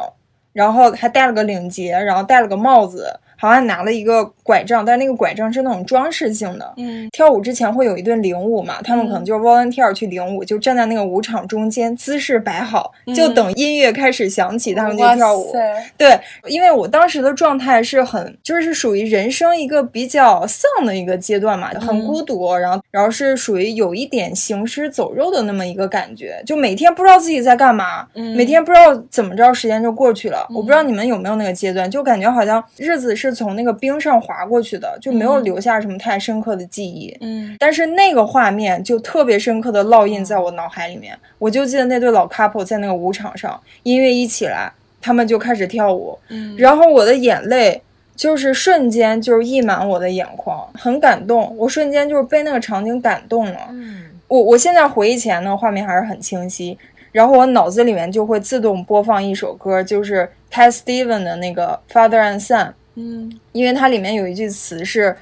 [0.52, 6.72] 然后还戴了个领结，然后戴了个帽子，好像拿了一个拐杖，但是那个拐杖是那种装饰性的。
[6.76, 7.09] 嗯。
[7.12, 15.52] 跳舞之前会有一顿领舞嘛，他们可能就是 volunteer 去领舞，就站在那个舞场中间，姿势摆好，就等音乐开始响起，他们就跳舞
[15.96, 30.46] 对，因为我当时的状态是很，就是属于人生一个比较丧的一个阶段嘛，很孤独，然后然后是属于有一点行尸走肉的那么一个感觉，就每天不知道自己在干嘛，嗯每天不知道怎么着时间就过去了。
[30.54, 37.14] 我不知道你们有没有那个阶段，就感觉好像日子是从那个冰上滑过去的，就没有留下什么太深刻的记忆。
[37.20, 41.18] 嗯但是那个画面就特别深刻的烙印在我脑海里面。
[41.38, 47.83] 我就记得那对老 couple 在那个舞场上，音乐一起来，他们就开始跳舞，嗯然后我的眼泪
[48.16, 51.55] 就是瞬间就是溢满我的眼眶，很感动。
[51.59, 53.68] 我瞬间就是被那个场景感动了。
[53.70, 56.79] 嗯，我我现在回忆起来那个画面还是很清晰，
[57.12, 62.73] 然后我脑子里面就会自动播放一首歌，就是 Cat Steven 的那个 Father and Son。
[62.94, 63.33] 嗯。
[63.52, 65.14] 因为它里面有一句词是，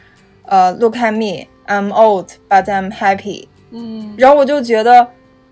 [0.46, 3.46] 呃，Look at me, I'm old, but I'm happy。
[3.70, 4.14] 嗯。
[4.16, 5.06] 然后我就觉得，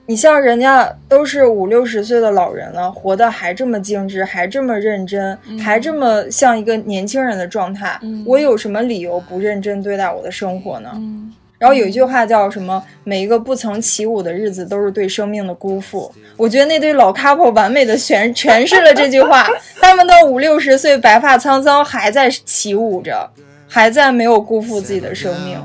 [0.07, 8.25] 你像人家都是五六十岁的老人了，活得还这么精致，还这么认真，还这么像一个年轻人的状态，嗯。
[8.27, 10.91] 我有什么理由不认真对待我的生活呢？
[10.95, 12.83] 嗯然后有一句话叫什么？
[13.05, 16.11] 每一个不曾起舞的日子都是对生命的辜负。
[16.39, 19.47] 我觉得那对老 couple 完美的诠诠释了这句话。
[19.79, 23.31] 他们都五六十岁，白发苍苍，还在起舞着，
[23.69, 25.63] 还在没有辜负自己的生命。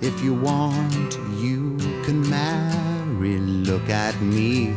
[0.00, 0.92] If you want,
[1.42, 3.40] you can marry.
[3.66, 4.70] Look at me.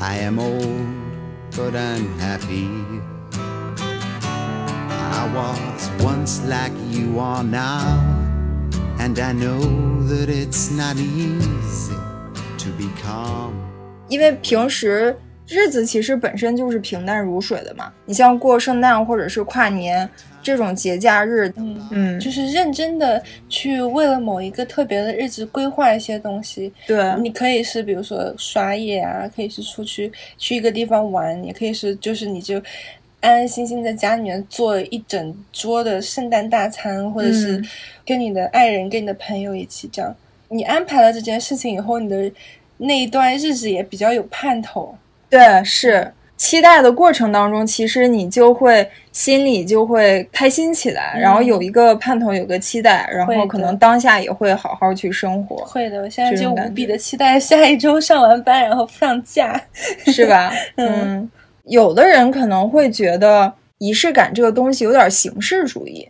[0.00, 0.86] I am old,
[1.56, 2.68] but I'm happy.
[4.88, 7.98] I was once like you are now,
[8.98, 9.60] and I know
[10.08, 11.94] that it's not easy
[12.58, 13.52] to be calm.
[14.08, 15.16] 因为平时
[15.48, 17.92] 日子其实本身就是平淡如水的嘛。
[18.04, 20.08] 你像过圣诞或者是跨年
[20.42, 26.72] 这种节假日，嗯，嗯，就是认真的去为了某一个特别的日子规划一些东西。
[26.86, 32.62] 对，你可以是比如说刷夜啊，可以是出去去一个地方玩，也可以是就是你就
[33.20, 37.64] 安安心心在家里面做一整桌的圣诞大餐，或者是嗯
[38.04, 40.14] 跟你的爱人、跟你的朋友一起这样。
[40.48, 42.30] 你安排了这件事情以后，你的
[42.78, 44.94] 那一段日子也比较有盼头。
[45.28, 59.60] 对，是期待的过程当中，其实你就会心里就会开心起来，然后有一个盼头，有个期待，然后可能当下也会好好去生活，会的，我现在就无比的期待下一周上完班然后放假。
[60.06, 60.52] 是吧？
[60.76, 61.28] 嗯，
[61.68, 66.08] 有的人可能会觉得仪式感这个东西有点形式主义，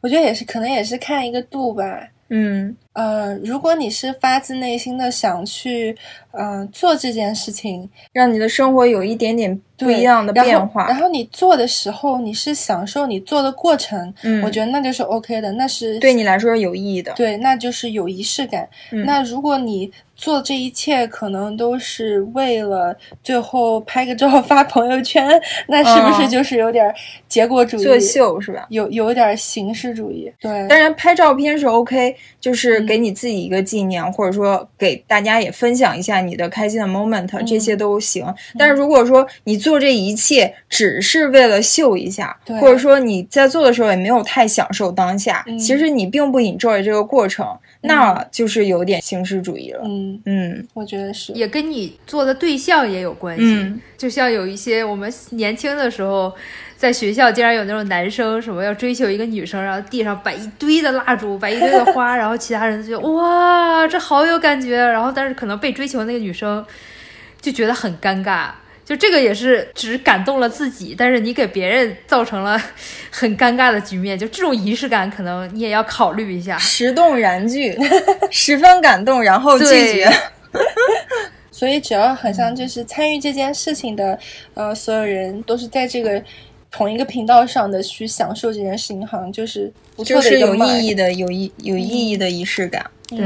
[0.00, 2.08] 我觉得也是，可能也是看一个度吧。
[2.30, 5.94] 嗯呃，如果你是发自内心的想去，
[6.32, 17.12] 呃，做这件事情，让你的生活有一点点不一样的变化，然后你做的时候，你是享受你做的过程，嗯我觉得那就是 OK 的，那是对你来说是有意义的。
[17.12, 18.66] 对，那就是有仪式感。
[18.90, 19.92] 嗯那如果你
[20.24, 25.28] 做这一切可能都是为了最后拍个照发朋友圈，
[25.68, 26.90] 那是不是嗯就是有点
[27.28, 27.82] 结果主义？
[27.84, 28.64] 作秀是吧？
[28.70, 30.32] 有有点形式主义。
[30.40, 38.24] 对，当然，拍照片是 OK，就是嗯给你自己一个纪念，或者说给大家也分享一下你的开心的 moment，、这嗯些都行。
[38.58, 47.46] 但是如果说你做这一切只是为了秀一下，或者说你在做的时候也没有太享受当下，嗯其实你并不 enjoy 这个过程，
[47.84, 49.82] 那就是有点形式主义了。
[49.84, 51.32] 嗯，嗯我觉得是。
[51.32, 53.44] 也跟你做的对象也有关系。
[53.44, 56.30] 嗯就像有一些我们年轻的时候，
[56.76, 64.76] 在学校竟然有那种男生什么要追求一个女生，然后地上摆一堆的蜡烛，摆一堆的花，然后其他人就哇，这好有感觉。
[64.76, 66.62] 然后但是可能被追求那个女生
[67.40, 68.50] 就觉得很尴尬。
[68.84, 72.60] 就这个也是只感动了自己，但是你给别人造成了
[73.10, 74.18] 很尴尬的局面。
[74.18, 76.58] 就这种仪式感，可能你也要考虑一下。
[76.58, 77.76] 十动燃拒，
[78.30, 80.12] 十分感动，然后拒绝。
[81.50, 84.18] 所以只要很像就是参与这件事情的，
[84.54, 86.22] 呃，所有人都是在这个
[86.70, 91.04] 同一个频道上的去享受这件事情，好像就是不错就是有的一个意义的。
[91.04, 92.84] 的、有意有意义的仪式感。
[93.08, 93.18] 对，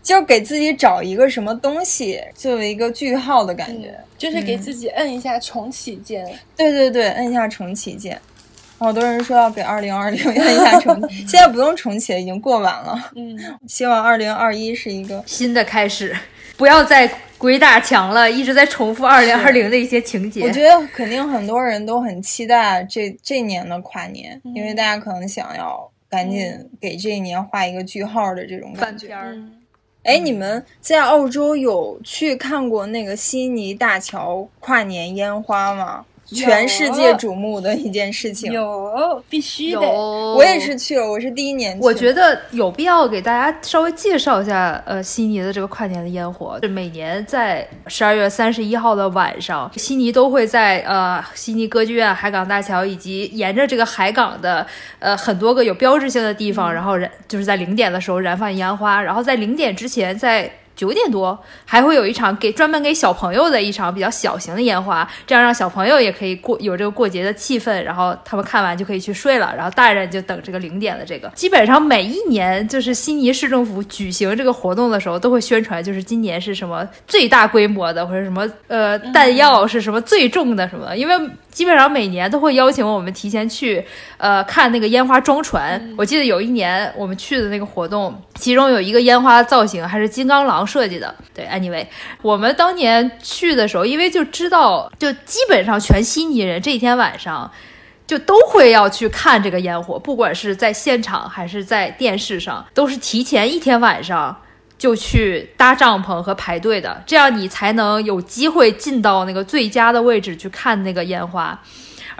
[0.00, 3.94] 嗯，就给自己找一个什么东西作为一个句号的感觉。
[4.18, 6.22] 就是给自己摁一下重启键，
[6.54, 8.20] 对对对，摁一下重启键。
[8.76, 13.10] 好多人说要给二零二零摁一下重启， 现在不用重启了，已经过完了。
[13.14, 16.14] 嗯，希望二零二一是一个新的开始，
[16.58, 20.42] 不要再鬼打墙了，一直在重复二零二零的一些情节。
[20.42, 29.08] 我觉得肯定很多人都很期待这这年的跨年，因为大家可能想要赶紧给这一年画一个句号的这种感觉。
[29.08, 29.36] 翻篇儿，
[30.02, 36.06] 哎，你们在澳洲有去看过那个悉尼大桥跨年烟花吗？
[36.34, 38.52] 全世界瞩目的一件事情。
[38.52, 41.84] 有必须有的。，我也是去了，我是第一年去。
[41.84, 46.58] 我觉得有必要给大家稍微介绍一下，呃，悉尼的这个跨年的烟火。
[46.62, 54.66] 是每年在十二月三十一号的晚上，悉尼都会在呃悉尼歌剧院、海港大桥以及沿着这个海港的
[54.98, 60.50] 呃很多个有标志性的地方，然后燃就是在零点的时候燃放烟花，然后在零点之前在。
[60.74, 71.28] 九点多还会有一场给专门给小朋友的一场比较小型的烟花，这样让小朋友也可以过有这个过节的气氛，然后他们看完就可以去睡了，然后大人就等这个零点的这个。
[71.34, 83.84] 基本上每一年就是悉尼市政府举行这个活动的时候，都会宣传，就是今年是什么最大规模的，或者什么呃弹药是什么最重的什么，因为基本上每年都会邀请我们提前去
[84.16, 85.80] 呃看那个烟花装船。
[85.98, 91.12] 我记得有一年我们去的那个活动，其中有一个烟花造型还是金刚狼设计的。
[91.34, 91.84] 对，anyway，
[92.22, 97.50] 我们当年去的时候，因为就知道，就基本上全悉尼人这一天晚上。
[98.10, 104.36] 就都会要去看这个烟火，不管是在现场还是在电视上，都是提前一天晚上
[104.76, 111.56] 就去搭帐篷和排队的，这样你才能有机会进到那个最佳的位置去看那个烟花。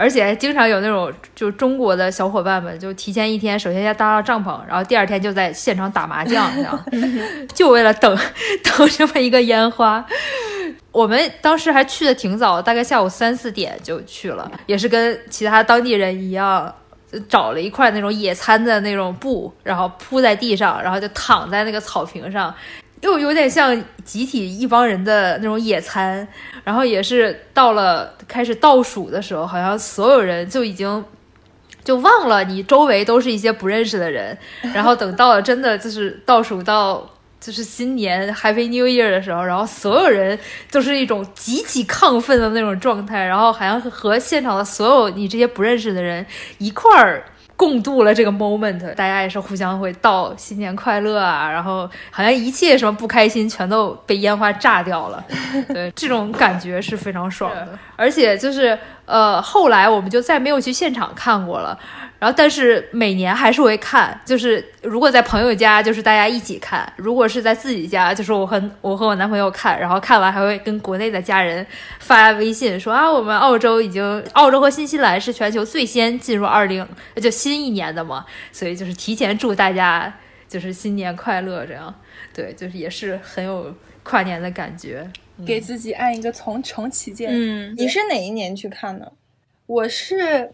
[0.01, 6.85] 而且还经常有那种就中国的小伙伴们，就提前一天，首先要搭上帐篷，然后第二天就在现场打麻将，这样
[7.55, 8.17] 就为了等
[8.65, 10.03] 等这么一个烟花。
[10.91, 16.75] 我们当时还去的挺早，大概下午三四点就去了，也是跟其他当地人一样，
[17.29, 22.55] 找了一块那种野餐的那种布，然后铺在地上，然后就躺在那个草坪上，
[23.01, 26.27] 又有点像集体一帮人的那种野餐。
[26.65, 31.05] 然后也是到了开始倒数的时候，好像所有人就已经
[31.83, 34.37] 就忘了你周围都是一些不认识的人。
[34.75, 37.09] 然后等到了真的就是倒数到。
[37.41, 40.39] 就是新年 Happy New Year 的时候，然后所有人
[40.71, 46.27] 都是一种极其亢奋的那种状态，然后好像和现场的所有你这些不认识的人
[46.59, 47.25] 一块儿
[47.61, 55.23] 共度了这个 moment，大家也是互相会道新年快乐啊，然后好像一切什么不开心全都被烟花炸掉了，
[55.69, 58.79] 对，这种感觉是非常爽的， 而且就是
[59.11, 61.77] 呃，后来我们就再没有去现场看过了。
[62.21, 69.81] 然后，但是每年还是会看，就是如果在朋友家，就是大家一起看；如果是在自己家，就是我和我和我男朋友看。
[69.81, 71.67] 然后看完还会跟国内的家人
[71.99, 76.87] 发微信说啊，我们澳洲已经，澳洲和新西兰是全球最先进入二零
[77.17, 80.13] 就新一年的嘛，所以就是提前祝大家
[80.47, 81.95] 就是新年快乐，这样
[82.33, 85.11] 对，就是也是很有跨年的感觉，
[85.47, 87.31] 给自己按一个从重启键。
[87.33, 89.13] 嗯，你是哪一年去看的？
[89.67, 90.53] 我是。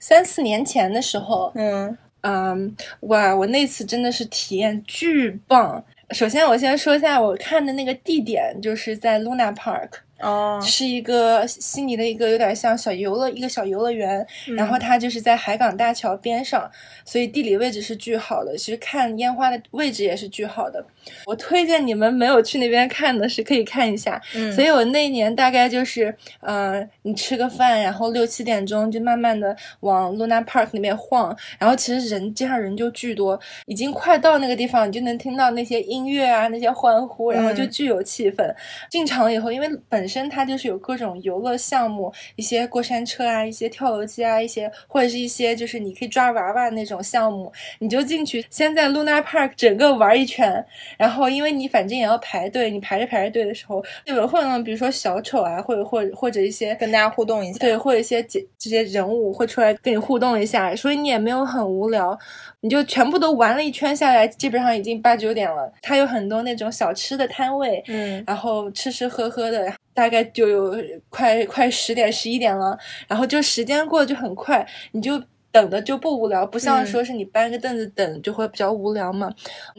[0.00, 5.84] 三四年前的时候，嗯嗯，哇，我那次真的是体验巨棒。
[6.12, 9.88] 首先，我先说一下我看的那个地点，就是在 Luna Park。
[10.20, 16.70] 哦，是一个悉尼的一个有点像小游乐一个小游乐园，然后它就是在海港大桥边上，
[17.04, 18.56] 所以地理位置是巨好的。
[18.56, 20.84] 其实看烟花的位置也是巨好的。
[21.24, 24.20] 我推荐你们没有去那边看的是可以看一下。
[24.34, 38.54] 嗯，所以我那一年大概就是，呃，你吃个饭，然后六七点钟就慢慢的往 Luna Park 那边晃，然后其实人街上人就巨多，已经快到那个地方，你就能听到那些音乐啊，那些欢呼，然后就巨有气氛。
[38.90, 50.64] 进场了以后，因为本本身它就是有各种游乐项目，一些过山车啊，一些跳楼机啊，一些或者是一些就是你可以抓娃娃那种项目，你就进去先在 Luna Park 整个玩一圈，
[50.96, 62.18] 然后因为你反正也要排队，你排着排着队的时候，有人会呢，比如说小丑啊，或者或者或者一些跟大家互动一下，对，或者一些这这些人物会出来跟你互动一下，所以你也没有很无聊，
[62.60, 65.72] 你就全部都玩了一圈下来，基本上已经八九点了。
[65.82, 69.72] 它有很多那种小吃的摊位，嗯，然后吃吃喝喝的。
[69.94, 70.76] 大概就有
[71.08, 72.78] 快快十点十一点了，
[73.08, 79.28] 然后就时间过得就很快，你就等的就不无聊，不像说是你搬个凳子等就会比较无聊嘛。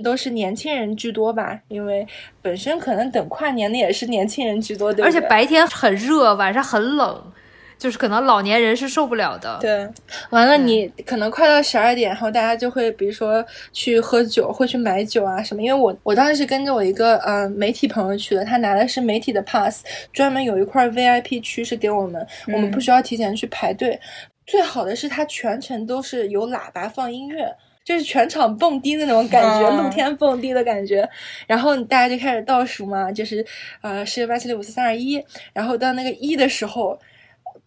[0.04, 2.06] 都是年轻人居多吧，因为
[2.42, 7.32] 本身可能等跨年的也是年轻人居多，对而且白天很热，晚上很冷。
[7.80, 9.58] 就是可能老年人是受不了的。
[9.62, 9.88] 对，
[10.32, 15.64] 完了你可能快到十二点，然后大家就会比如说去喝酒，会去买酒啊什么。
[15.64, 23.98] 因为我我当时是跟着我一个呃媒体朋友去的，他拿的是媒体的 pass，专门有一块 VIP 区是给我们，我们不需要提前去排队。
[24.46, 27.50] 最好的是它全程都是有喇叭放音乐，
[27.86, 31.08] 就是全场蹦迪那种感觉，露天蹦迪的感觉。
[31.48, 33.46] 然后大家就开始倒数嘛，就是
[33.82, 35.24] 呃十、九、八、七、六、五、四、三、二、一，
[35.54, 37.00] 然后到那个一的时候。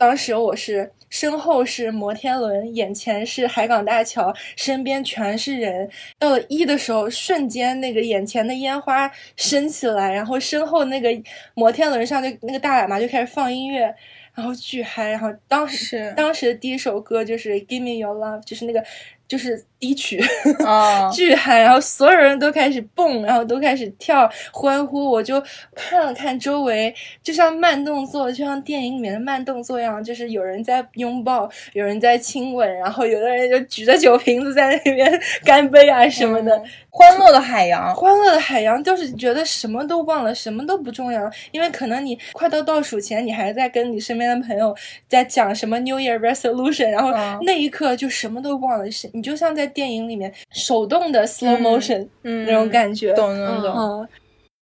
[0.03, 5.89] 当时我是身后是摩天轮，眼前是海港大桥，身边全是人。
[6.19, 11.09] 到了一的时候，瞬间那个眼前的烟花升起来，然后身后那个
[11.55, 13.95] 摩天轮上就那个大喇叭就开始放音乐，
[14.35, 15.09] 然后巨嗨。
[15.09, 18.85] 然后当时当时的第一首歌就是《Give Me Your Love》，就是那个。
[19.29, 20.23] 就是低曲，
[21.13, 25.11] 巨嗨，然后所有人都开始蹦，然后都开始跳欢呼。
[25.11, 25.43] 我就
[25.75, 36.63] 看了看周围，就像慢动作，就像电影里面的慢动作一样，就是有人在拥抱，有人在亲吻，然后有的人就举着酒瓶子在那边干杯啊什么的。
[36.95, 44.77] 欢乐的海洋，欢乐的海洋，就是觉得什么都忘了，什么都不重要，因为可能你快到倒数前，你还在跟你身边的朋友
[45.09, 47.11] 在讲什么 New Year Resolution，然后
[47.45, 54.09] 那一刻就什么都忘了，是你就像在电影里面手动的 slow motion 那种感觉，懂懂懂。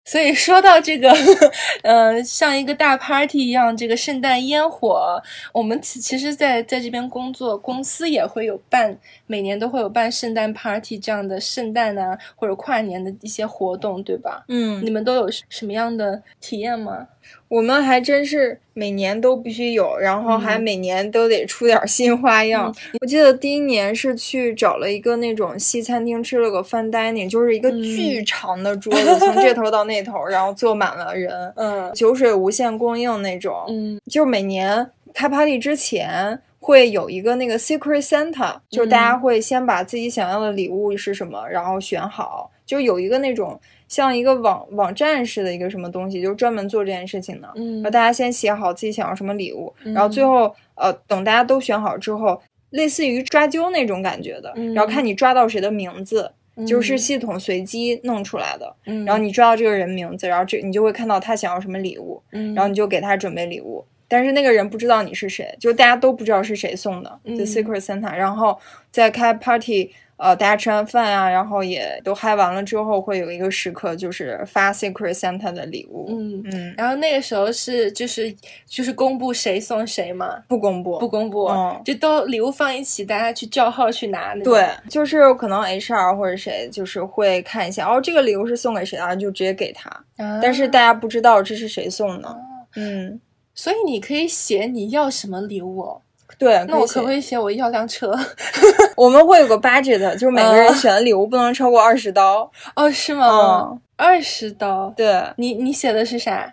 [0.03, 1.13] 所以说到这个，
[1.83, 5.21] 呃，像一个大 party 一样，这个圣诞烟火，
[5.53, 8.97] 我们其其实，在在这边工作，公司也会有办，
[9.27, 14.43] 每年都会有办圣诞 party 这样的圣诞啊或者跨年的一些活动，对吧？
[14.47, 17.07] 嗯，你们都有什么样的体验吗？
[17.47, 22.73] 我们还真是每年都必须有，然后还每年都得出点新花样。
[23.01, 28.21] 我记得第一年是去找了一个那种西餐厅吃了个 fine dining，就是一个巨。
[28.23, 43.59] 长的桌子，从这头到那头，然后坐满了人， 嗯，酒水无限供应那种，嗯，就每年开 party 之前会有一个那个 secret Santa，就是大家会先把自己想要的礼物是什么，然后选好，就有一个那种
[43.91, 47.49] 像一个网网站似的一个什么东西，就是专门做这件事情的。
[47.55, 47.75] 嗯。
[47.75, 54.73] 然后大家先写好自己想要什么礼物，然后最后呃等大家都选好之后，类似于抓阄那种感觉的，嗯。
[54.73, 56.31] 然后看你抓到谁的名字。
[56.67, 59.05] 就是嗯系统随机弄出来的，嗯。
[59.05, 62.53] 然后你抓到这个人名字，然后这你就会看到他想要什么礼物，嗯。
[62.53, 68.13] 然后你就给他准备礼物，但是那个人不知道你是谁，就大家都不知道是谁送的，就嗯 secret Santa。
[68.13, 68.59] 然后
[68.91, 69.91] 在开 party，
[70.21, 76.43] 呃，大家吃完饭啊，然后也都嗨完了之后，会有一个时刻就是发 secret Santa 的礼物，嗯。
[76.45, 78.31] 嗯，然后那个时候是就是
[78.67, 84.35] 就是公布谁送谁嘛，不公布，不公布，嗯就都礼物放一起，大家去叫号去拿。
[84.35, 92.37] 对，就是可能 HR 或者谁就是会看一下，哦，这个礼物是送给谁的，就直接给他，啊，但是大家不知道这是谁送的，
[92.75, 93.19] 嗯，
[93.55, 96.01] 所以你可以写你要什么礼物哦。
[96.41, 98.11] 对，那我可不可以写我要辆车？
[98.97, 102.51] 我们会有个 budget，就是每个人啊选的礼物不能超过二十刀。
[102.75, 103.81] 哦，是吗嗯？
[103.95, 104.91] 二十刀。
[104.97, 106.51] 对，你你写的是啥？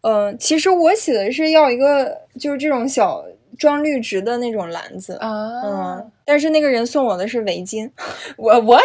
[0.00, 3.24] 嗯，其实我写的是要一个就是这种小
[3.56, 5.12] 装绿植的那种篮子。
[5.20, 5.30] 啊，
[5.64, 7.88] 嗯，但是那个人送我的是围巾。
[8.36, 8.82] 我 what？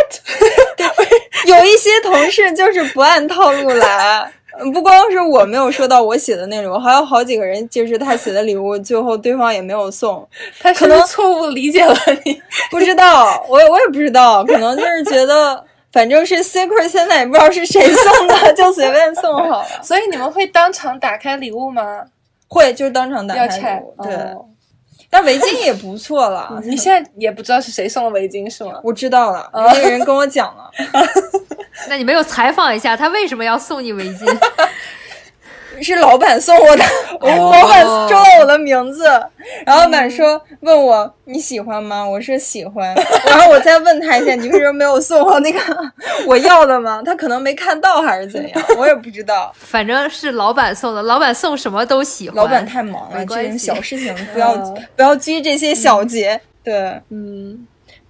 [1.47, 4.31] 有一些同事就是不按套路来。
[4.59, 10.27] 嗯不光是我没有收到我写的内容，还有好几个人就是他写的礼物，最后对方也没有送。
[10.59, 11.95] 他可能错误理解了
[12.25, 12.41] 你？
[12.71, 19.67] 不知道，我也我也不知道，可能就是觉得反正是 secret，现在也不知道是谁送的，就随便送好了。
[19.81, 22.03] 所以你们会当场打开礼物吗？
[22.49, 24.45] 会就是当场打开要拆礼物，对，哦
[25.09, 26.59] 但围巾也不错了。
[26.65, 28.79] 你现在也不知道是谁送的围巾是吗？
[28.83, 30.69] 我知道了，那个人跟我讲了，
[31.89, 34.25] 那你没有采访一下他为什么要送你围巾？
[35.83, 36.83] 是老板送我的，
[37.19, 39.05] 哦老板收到我的名字，
[39.65, 42.03] 然后老板说问我你喜欢吗？
[42.07, 42.93] 我说喜欢，
[43.25, 45.59] 然后我再问他一下，你为什么没有送我那个
[46.25, 47.01] 我要的吗？
[47.05, 49.51] 他可能没看到还是怎样，我也不知道。
[49.57, 52.37] 反正是老板送的，老板送什么都喜欢。
[52.37, 56.39] 老板太忙了，这种小事情 不要嗯不要拘这些小节。
[56.63, 57.65] 对，嗯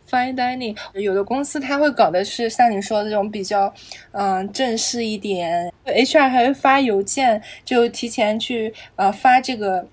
[0.09, 3.73] ，fine dining，有的公司它会搞的是像你说的这种比较，
[4.11, 9.87] 嗯、正式一点，HR 还会发邮件，就提前去呃发这个。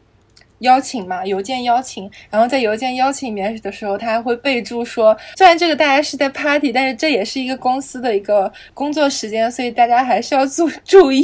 [0.61, 11.23] 邀请嘛，邮件邀请，然后在邮件邀请里面的时候，他还会备注说，虽然这个大家是在 party，但是这也是一个公司的一个工作时间，所以大家还是要 注注意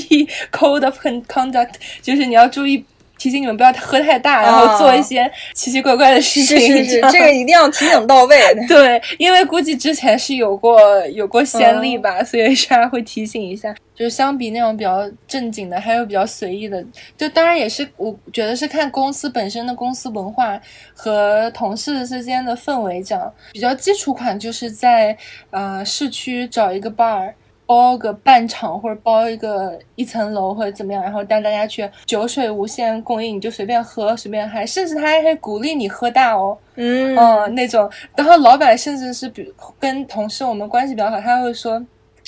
[0.52, 2.84] code of conduct，就是你要注意
[3.20, 6.58] 提醒你们不要喝太大，然后做一些奇奇怪怪的事情。
[6.58, 8.38] 是是是这，个一定要提醒到位。
[8.66, 13.74] 对，因为估计之前是有过有过先例吧，所以大家会提醒一下。
[13.94, 16.82] 就是相比那种比较正经的，还有比较随意的，
[17.18, 20.58] 就当然也是我觉得是看公司本身的公司文化
[20.94, 23.30] 和同事之间的氛围这样。
[23.52, 25.14] 比较基础款就是在
[25.50, 27.34] 呃市区找一个 bar。
[27.70, 36.58] 包个半场或者包一个一层楼或者怎么样，然后带大家去酒水无限供应，你就随便喝随便嗨，甚至他还会鼓励你喝大哦。
[36.74, 41.80] 嗯嗯，那种，然后老板甚至是比跟同事我们关系比较好，他会说。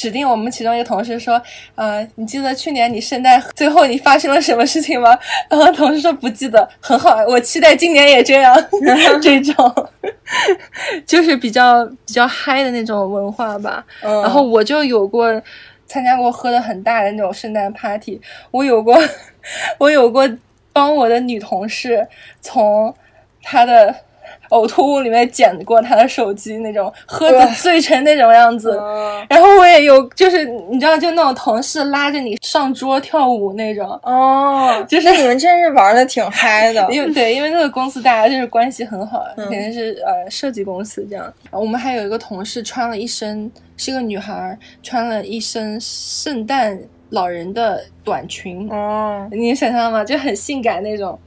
[0.03, 1.41] 指定我们其中一个同事说，
[1.77, 5.17] 呃，你记得去年你圣诞最后你发生了什么事情吗？
[5.49, 8.53] 然后同事说不记得，很好，我期待今年也这样，
[9.23, 9.89] 这种
[11.07, 13.85] 就是比较比较嗨的那种文化吧。
[14.03, 15.41] 嗯然后我就有过
[15.87, 18.99] 参加过喝的很大的那种圣诞 party，我有过，
[19.79, 20.29] 我有过
[20.73, 22.05] 帮我的女同事
[22.41, 22.93] 从
[23.41, 23.95] 她的
[24.53, 28.79] 呕吐物里面捡过他的手机，那种喝的醉成那种样子。
[28.81, 33.89] 嗯然后我也有，就是你知道，就那种同事拉着你上桌跳舞那种。
[34.03, 36.87] 哦， 就是你们真是玩的挺嗨的。
[36.93, 41.33] 因为对，因为那个公司大家就是关系很好，嗯肯定是呃设计公司这样。
[41.51, 46.79] 我们还有一个同事穿了一身，是个女孩，穿了一身圣诞
[47.11, 50.05] 老人的短裙，哦，你想象吗？
[50.05, 51.19] 就很性感那种。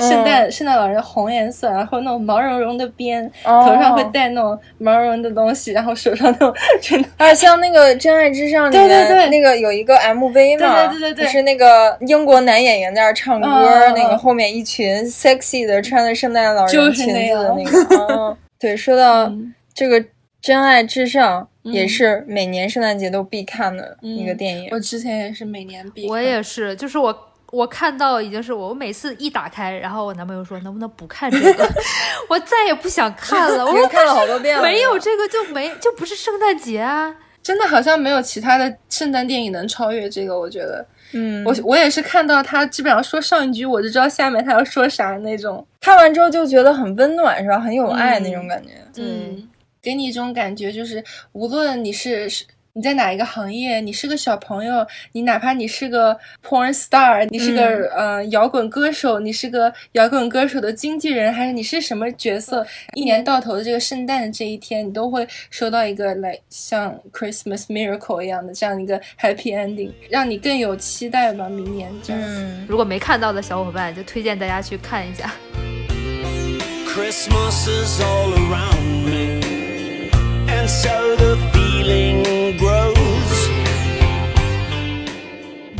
[0.00, 13.48] 圣诞圣诞老人红颜色，然后那种毛茸茸的边，哦头上会戴那种毛茸茸的东西，然后手上那种真的啊，像那个《真爱至上》里面，对对对那个有一个 MV 嘛，对对对对对就是那个英国男演员在那儿唱歌，
[13.96, 18.06] 那个后面一群 sexy 的穿着圣诞老人就是裙子那的那个。
[18.10, 20.00] 嗯，对，说到嗯这个
[20.40, 24.68] 《真爱至上》，嗯也是每年圣诞节都必看的一个电影。
[24.72, 26.10] 我之前也是每年必看。
[26.10, 27.14] 我也是，就是我
[27.50, 31.68] 我看到已经是我，我每次一打开，然后我男朋友说能不能不看这个，
[32.28, 33.64] 我再也不想看了。
[33.66, 37.14] 我说看了好多遍了，没有这个就没就不是圣诞节啊。
[37.42, 40.86] 真的好像没有其他的圣诞电影能超越这个，我觉得。
[41.12, 45.66] 嗯，我我也是看到他基本上说上一句，我就知道下面他要说啥那种。
[45.80, 47.58] 看完之后就觉得很温暖，是吧？
[47.58, 48.74] 很有爱那种感觉。
[48.98, 49.48] 嗯，
[49.82, 56.16] 给你一种感觉，就是无论你是是你在哪一个行业，你是个小朋友，你哪怕你是个
[56.46, 62.64] porn star，你是个、呃摇滚歌手，你是个摇滚歌手的经纪人，还是你是什么角色，
[62.94, 72.22] 一年到头的这个圣诞的这一天，你都会收到一个来像 Christmas miracle 一样的这样一个 happy ending，让你更有期待吧，明年这样。
[72.22, 75.34] 嗯，如果没看到的小伙伴，就推荐大家去看一下。
[76.86, 79.09] Christmas is all around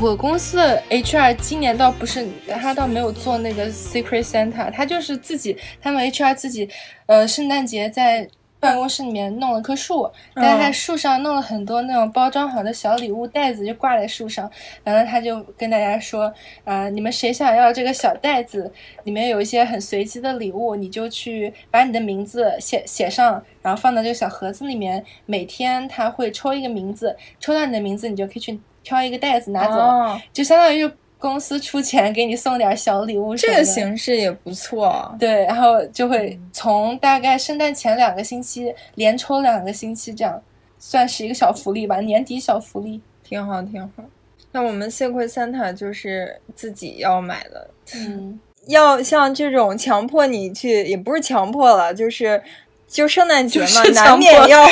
[0.02, 2.26] 我公司的 HR 今年倒不是，
[2.60, 6.68] 他倒没有做那个 Secret Santa，他就是自己，他们 HR 自己，
[7.06, 8.26] 呃，圣诞节在
[8.60, 14.48] 办公室里面弄了棵树，但是在树上弄了很多那种包装好的小礼物袋子，就挂在树上。
[14.84, 16.32] 完了，他就跟大家说，
[16.64, 18.70] 啊、你们谁想要这个小袋子，
[19.04, 25.02] 里面有一些很随机的礼物，你就去把你的名字写写上，然后放到这个小盒子里面。
[25.24, 29.78] 每天他会抽一个名字，抽到你的名字，你就可以去挑一个袋子拿走。
[29.78, 33.36] 哦，就相当于就公司出钱给你送点小礼物。
[33.36, 35.14] 这个形式也不错。
[35.20, 40.42] 对，然后就会从大概圣诞前两个星期连抽两个星期，这样
[40.78, 43.00] 算是一个小福利吧，年底小福利。
[43.22, 44.02] 挺好，挺好。
[44.50, 52.42] 那我们 Secret Santa 就是自己要买的，嗯，要像这种强迫你去，也不是强迫了，就是
[52.88, 54.66] 就圣诞节嘛，就 是难免要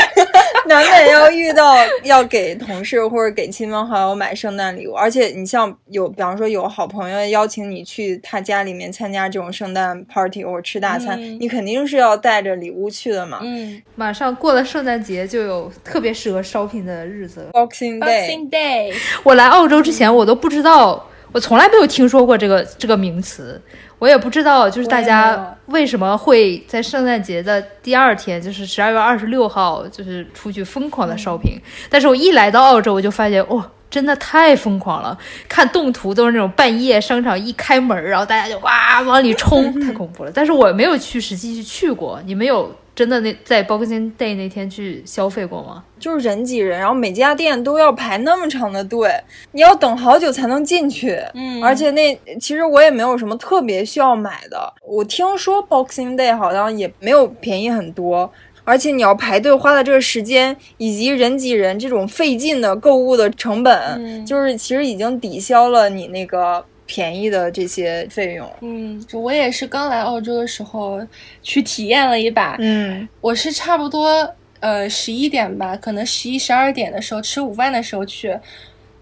[0.68, 13.40] 难免要遇到要给同事或者给亲朋好友买圣诞礼物，而且你像有，比方说有好朋友邀请你去他家里面参加这种圣诞 party 或者吃大餐，嗯你肯定是要带着礼物去的嘛。
[13.42, 17.48] 嗯马上过了圣诞节，就有特别适合 shopping 的日子。
[17.52, 18.94] Boxing Day，，Boxing Day，
[19.24, 23.61] 我来澳洲之前，我都不知道，我从来没有听说过这个这个名词，
[23.99, 31.59] 我也不知道，就是大家为什么会在圣诞节的第二天，就是十二月二十六号，就是出去疯狂的 shopping、
[31.91, 35.16] 但是我一来到澳洲，我就发现，哇、真的太疯狂了！
[35.49, 40.31] 看动图都是那种半夜商场一开门，然后大家就哇往里冲， 太恐怖了。
[40.35, 45.84] 但是我没有去实际去去过，你们有真的那在 Boxing Day 那天去消费过吗？
[46.01, 49.09] 就是人挤人，然后每家店都要排那么长的队，
[49.53, 51.16] 你要等好久才能进去。
[51.34, 54.74] 嗯而且那其实我也没有什么特别需要买的。
[54.82, 58.28] 我听说 Boxing Day 好像也没有便宜很多，
[58.64, 68.51] 而且你要排队花的这个时间，以及人挤人这种费劲的购物的成本，嗯就是其实已经抵消了你那个便宜的这些费用。
[68.62, 71.07] 嗯，就我也是刚来澳洲的时候
[71.43, 78.34] 去体验了一把，嗯我是差不多呃十一点吧，可能十一十二点的时候吃午饭的时候去，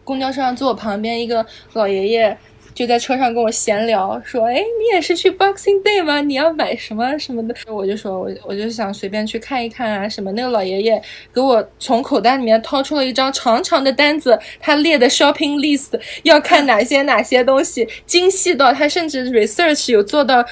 [0.02, 2.36] 公交车上坐我旁边一个老爷爷
[2.76, 6.20] 就在车上跟我闲聊，说：“哎，你也是去 Boxing Day 吗？
[6.20, 11.02] 你要买什么什么的？”我就说：“我我就想随便去看一看啊什么。”那个老爷爷
[11.32, 20.44] 给我从口袋里面掏出了一张长长的单子，他列的 shopping list 要看哪些哪些东西，精细到他甚至 research 有做到，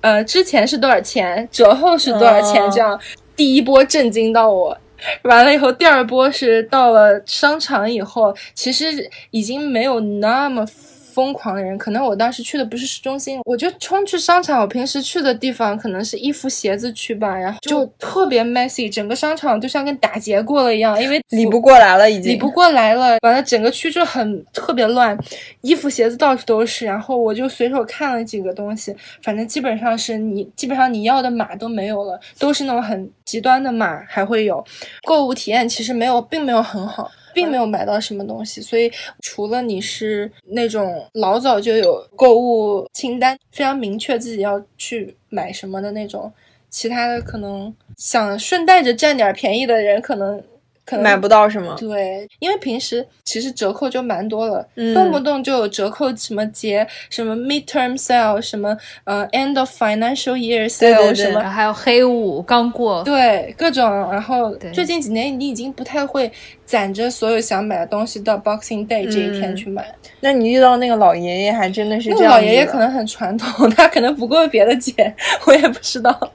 [0.00, 3.00] 呃，之前是多少钱，折后是多少钱哦这样。
[3.36, 4.76] 第一波震惊到我。
[5.22, 10.64] 完了以后，第二波是到了商场以后，其实已经没有那么
[11.12, 11.76] 疯狂的人。
[11.78, 14.60] 可能我当时去的不是市中心，我就冲去商场。
[14.60, 25.16] 我平时去的地方可能是衣服、鞋子区吧，然后就特别 messy，整个商场就像跟打劫过了一样，因为 理不过来了，已经理不过来了，完了整个区就很特别乱，
[25.60, 34.64] 衣服鞋子到处都是，然后我就随手看了几个东西，反正基本上是你基本上你要的码都没有了，都是那种很极端的码还会有，
[35.04, 37.10] 购物体验其实没有，并没有很好。
[37.34, 46.32] 并没有买到什么东西，所以除了你是那种老早就有购物清单，非常明确自己要去买什么的那种，
[46.70, 50.42] 其他的可能想顺带着占点便宜的人，可能
[50.84, 51.76] 可能买不到是吗。
[51.78, 66.30] 对，因为平时其实折扣就蛮多了，嗯动不动就有折扣，什么节，什么 midterm sale，什么呃 end of financial year sale，对对什么还有黑五刚过，对各种，然后最近几年你已经不太会
[66.64, 69.94] 攒着所有想买的东西到 Boxing Day 这一天嗯去买。
[70.20, 75.14] 那你遇到那个老爷爷，还真的是那这样老爷爷可能很传统， 他可能不过别的节，
[75.46, 76.32] 我也不知道。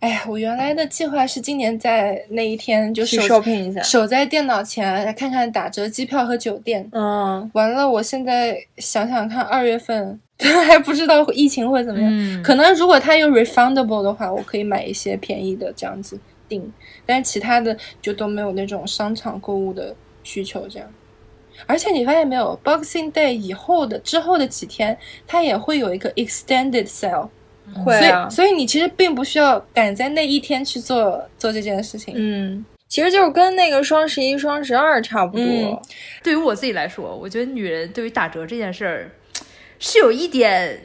[0.00, 3.82] 哎呀，我原来的计划是今年在那一天就去守 shopping 一下。
[3.82, 6.88] 守在电脑前看看打折机票和酒店。
[6.92, 10.18] 嗯，完了，我现在想想看，二月份
[10.66, 12.08] 还不知道疫情会怎么样。
[12.12, 16.18] 嗯，可能如果它有 refundable 的话，我可以买一些便宜的这样子。
[16.48, 16.72] 订，
[17.04, 20.88] 但是其他的就都没有那种商场购物的需求这样。
[21.66, 24.96] 而且你发现没有，Boxing Day 以后的之后的几天，
[25.26, 27.28] 它也会有一个 extended sale，、所
[27.74, 32.14] 会啊以，所以你其实并不需要赶在那一天去做做这件事情。
[32.16, 35.44] 嗯，其实就是跟那个双十一、双十二差不多。
[35.44, 35.78] 嗯
[36.22, 39.10] 对于我自己来说，我觉得女人对于打折这件事儿
[39.78, 40.78] 是有一点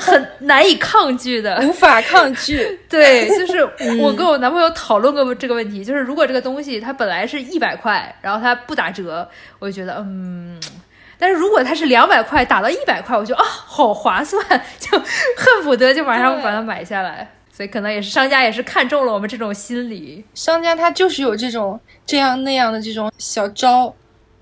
[0.00, 1.60] 很难以抗拒的。
[1.62, 3.62] 无法抗拒， 对，就是
[4.00, 9.28] 我跟我男朋友讨论过这个问题，就是如果这个东西它本来是一百块，然后它不打折，
[9.58, 10.58] 我就觉得嗯。
[11.18, 14.40] 但是如果它是两百块打到一百块，我就啊好划算，
[14.78, 14.96] 就
[15.36, 17.28] 恨不得就马上把它买下来。
[17.50, 23.92] 所以可能也是商家也是看中了我们这种心理，商家他就是有这种这样那样的这种小招，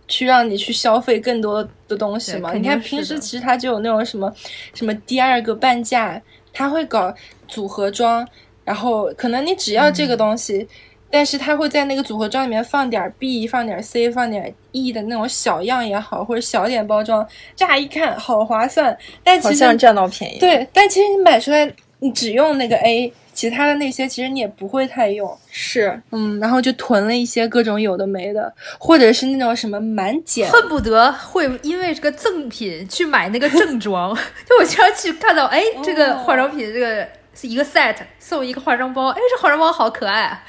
[0.06, 2.52] 去让你去消费更多的东西嘛。
[2.52, 4.30] 你看平时其实他就有那种什么
[4.74, 6.20] 什么第二个半价，
[6.52, 7.14] 他会搞
[7.48, 8.28] 组合装，
[8.64, 10.68] 然后可能你只要这个东西。
[11.10, 25.34] 但是他会在那个组合装里面放点 B、放点 C、放点 E 的那种小样也好，或者小点包装，乍一看好划算，但其实好像占到便宜。，对，但其实你买出来，你只用那个 A，其他的那些其实你也不会太用。
[25.50, 34.14] 是嗯，然后就囤了一些各种有的没的，或者是那种什么满减，恨不得会因为这个赠品去买那个正装。
[34.48, 40.44] 就我经常去看到，哎，这个化妆品这个是一个 set 送一个化妆包，哎，这化妆包好可爱啊，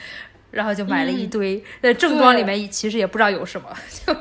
[0.52, 1.62] 然后就买了一堆。
[1.82, 3.68] 在正装里面其实也不知道有什么，
[4.06, 4.16] 就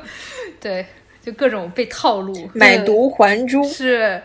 [0.59, 0.85] 对，
[1.21, 3.63] 就各种被套路，买椟还珠。
[3.67, 4.21] 是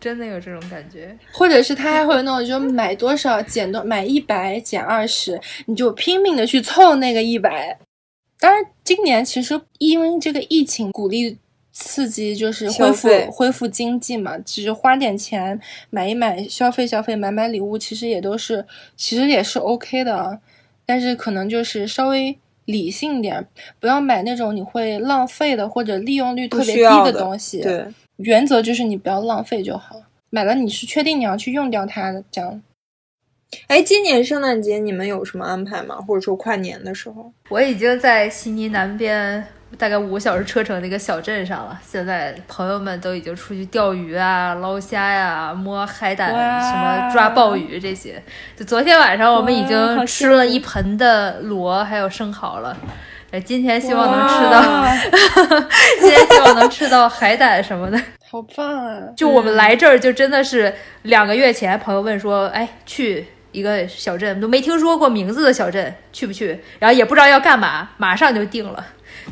[0.00, 1.16] 真的有这种感觉。
[1.32, 7.78] 或者是他还会有那种，就买多少减多，买一百减二十，你就拼命的去凑那个一百。
[8.38, 11.38] 当然，今年其实因为这个疫情鼓励
[11.72, 15.58] 刺激，就是恢复恢复经济嘛，其实花点钱
[15.88, 18.66] 买一买，消费消费，买买礼物，其实也都是
[18.96, 20.38] 其实也是 OK 的啊。
[20.86, 23.46] 但是可能就是稍微理性点，
[23.78, 27.60] 不要买那种你会浪费的或者利用率特别低的东西。
[27.60, 29.96] 对，原则就是你不要浪费就好。
[30.30, 32.62] 买了你是确定你要去用掉它的，这样。
[33.68, 35.96] 哎，今年圣诞节你们有什么安排吗？
[35.96, 37.32] 或者说跨年的时候？
[37.50, 39.46] 我已经在悉尼南边
[39.76, 41.78] 大概五个小时车程的一个小镇上了。
[41.86, 48.22] 现在朋友们都已经出去钓鱼啊、捞虾呀、摸海胆、什么抓鲍鱼这些。
[48.56, 52.76] 就昨天晚上我们已经吃了一盆的螺还有生蚝了。
[53.30, 54.96] 呃，今天希望能吃到，哇
[56.00, 58.00] 今天希望能吃到海胆什么的。
[58.30, 59.00] 好棒啊！
[59.16, 60.72] 就我们来这儿，就真的是
[61.02, 66.60] 两个月前，朋友问说，哎，去一个小镇都没听说过名字的小镇，去不去？
[66.78, 68.84] 然后也不知道要干嘛，马上就定了。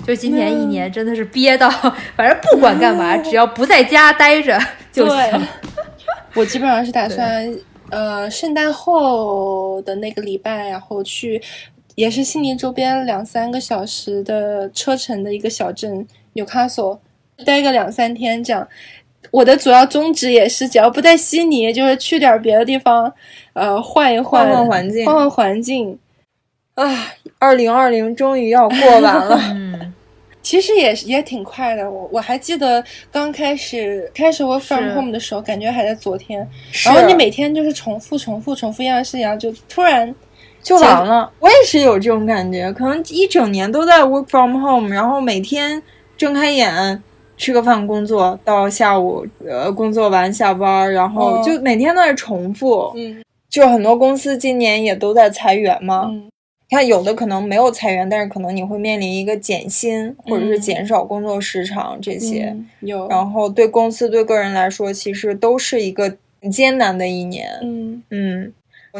[0.06, 1.68] 就今年一年真的是憋到，
[2.16, 4.58] 反正不管干嘛，只要不在家待着
[4.92, 5.48] 就行。
[6.34, 7.54] 我基本上是打算，
[7.90, 11.40] 呃，圣诞后的那个礼拜，然后去，
[11.94, 16.98] 也是悉尼周边两三个小时的车程的一个小镇 Newcastle，
[17.44, 18.66] 待个两三天这样。
[19.30, 23.12] 我的主要宗旨也是，只要不在悉尼，就是去点别的地方，
[23.52, 25.98] 呃，换一换，换换环境换换环境。
[26.74, 29.38] 啊，二零二零终于要过完了。
[29.54, 29.92] 嗯，
[30.42, 36.48] 其实也也挺快的，我我还记得刚开始开始 work from home 的时候，感觉还在昨天，
[36.84, 40.14] 然后你每天就是重复重复重复一样的事情，然后就突然
[40.62, 41.30] 就完了。
[41.40, 45.82] 我也是有这种感觉，可能一整年都在 work from home，然后每天
[46.16, 47.02] 睁开眼
[47.36, 51.42] 吃个饭工作，到下午呃工作完下班，然后哦。
[51.44, 52.90] 就每天都在重复。
[52.96, 53.22] 嗯。
[53.50, 56.30] 就很多公司今年也都在裁员嘛，嗯
[56.72, 62.44] 你看有的可能没有裁员，但是可能你会面临一个减薪或者是嗯减少工作时长这些。
[62.44, 66.16] 嗯有，然后对公司对个人来说，其实都是一个
[66.50, 67.46] 艰难的一年。
[67.62, 68.54] 嗯嗯，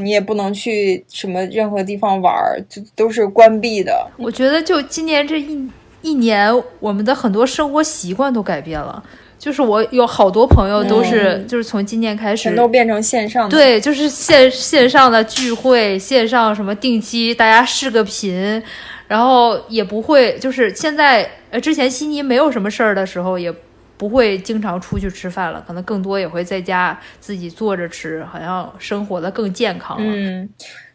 [0.05, 4.07] 你也不能去什么任何地方玩儿，就都是关闭的。
[4.19, 5.67] 我觉得就今年这一
[6.03, 9.03] 一年，我们的很多生活习惯都改变了。
[9.43, 18.63] 就是我有好多朋友都是，嗯就是从今年开始全都变成线上的。，对，就是线线上的聚会，线上什么定期大家视个频，
[19.09, 23.53] 然后也不会就是现在呃之前悉尼没有什么事儿的时候，也
[23.97, 30.13] 不会经常出去吃饭了，可能更多也会在家自己坐着吃，好像生活的更健康了。
[30.15, 30.49] 嗯，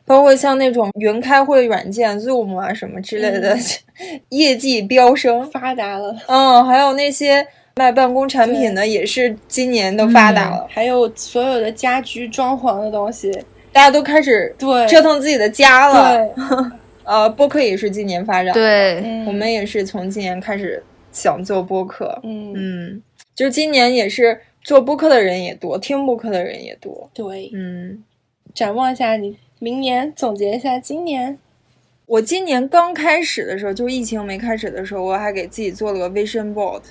[0.06, 3.58] 包括像那种云开会软件 Zoom 啊什么之类的，
[4.30, 5.46] 业绩飙升。
[5.52, 7.46] 发达了，嗯，还有那些
[7.78, 13.32] 卖办公产品的，也是今年都发达了，还有所有的家居装潢的东西，
[13.72, 14.88] 大家都开始对。
[14.88, 16.18] 折腾自己的家了。
[16.18, 16.44] 对，
[17.06, 19.26] 呃，播客也是今年发展，，对，嗯。
[19.28, 22.20] 我们也是从今年开始想做播客。
[22.24, 22.54] 嗯。
[22.56, 23.02] 嗯，
[23.36, 27.10] 就是今年也是做播客的人也多，听播客的人也多。
[27.14, 28.04] 对，嗯，
[28.54, 31.38] 展望一下你明年，总结一下今年，
[32.06, 36.82] 我今年刚开始的时候，就是疫情没开始的时候，我还给自己做了个 vision board，、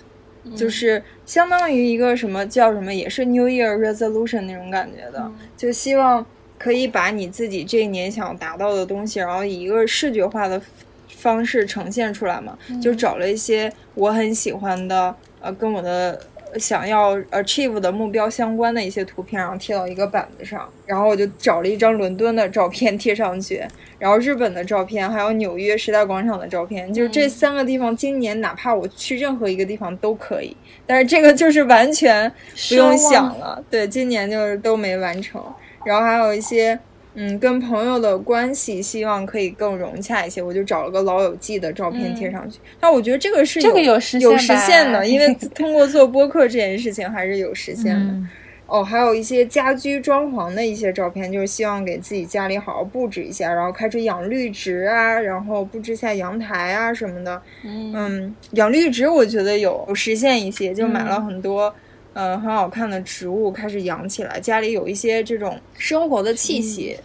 [0.54, 6.24] 就是相当于一个什么叫什么，也是 New Year resolution 那种感觉的，就希望
[6.58, 10.60] 可以把你自己这一年想达到的东西，然后以一个视觉化的
[11.08, 16.20] 方式呈现出来嘛，就找了一些我很喜欢的，呃，跟我的
[16.58, 23.62] 想要 achieve 的目标相关的一些图片，然后贴到一个板子上，然后我就找了一张伦敦的照片贴上去，
[23.98, 32.32] 然后日本的照片，还有纽约时代广场的照片，就是这三个地方，今年哪怕我去任何一个地方都可以，但是这个就是完全
[32.68, 35.42] 不用想了，对，今年就是都没完成，
[35.84, 36.78] 然后还有一些。
[37.16, 42.58] 嗯，跟朋友的关系希望可以更融洽一些，我就找了个老友记的照片贴上去。
[42.78, 48.12] 但我觉得这个是这个有实现有实现的，因为 通过做播客这件事情还是有实现的。
[48.12, 48.28] 嗯
[48.68, 57.40] 哦，还有一些家居装潢的一些照片，就是希望给自己家里好好布置一下，然后开始养绿植啊，然后布置一下阳台啊什么的。
[57.62, 61.72] 嗯，养绿植我觉得有有实现一些，就买了很多。
[62.16, 66.96] 呃，很好看的植物开始养起来，家里有一些这种生活的气息，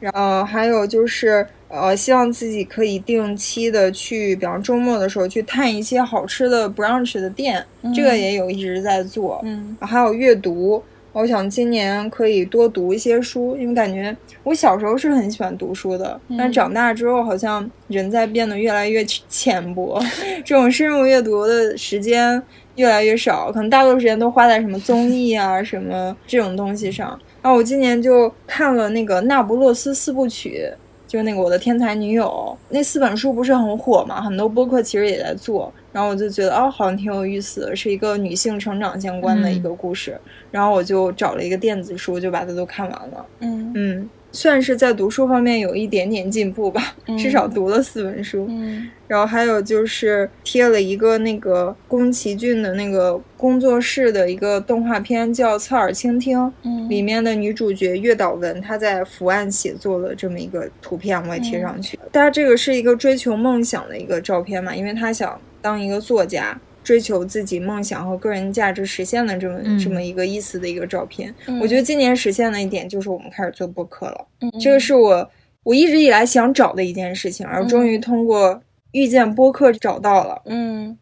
[0.00, 7.62] 然后还有就是呃，希望自己可以定期的去，比方周末的时候去探一些好吃的 brunch 的店，
[7.94, 9.38] 这个也有一直在做。
[9.44, 10.82] 嗯，还有阅读，
[11.14, 19.98] 我想今年可以多读一些书，因为感觉我小时候是很喜欢读书的，但长大之后好像人在变得越来越 浅薄，
[20.44, 22.42] 这种深入阅读的时间
[22.74, 27.18] 越来越少，可能大多数时间都花在什么综艺啊、什么这种东西上。
[27.40, 30.68] 然后我今年就看了那个《那不勒斯四部曲》。
[31.06, 40.18] 就是那个我的天才女友那四本书不是很火嘛，很多播客其实也在做，然后我就觉得哦，好像挺有意思的，是一个女性成长相关的一个故事，
[40.54, 43.26] 然后我就找了一个电子书，就把它都看完了。
[43.40, 48.46] 嗯嗯，算是在读书方面有一点点进步吧，至少读了四本书。
[48.48, 61.98] 嗯然后还有就是贴了一个那个宫崎骏的那个工作室的一个动画片，叫《侧耳倾听》，嗯里面的女主角月岛文她在伏案写作的这么一个图片，我也贴上去。
[62.12, 66.56] 大家这个是一个追求梦想的一个照片嘛，因为她想当一个作家。
[66.84, 69.76] 追求自己梦想和个人价值实现的这么、嗯。
[69.76, 71.58] 这么一个意思的一个照片，嗯。
[71.58, 74.26] 我觉得今年实现的一点就是我们开始做播客了。
[74.40, 74.52] 嗯。
[74.60, 75.28] 这个是我
[75.64, 78.62] 我一直以来想找的一件事情，而终于通过
[78.92, 80.96] 遇见播客找到了，嗯，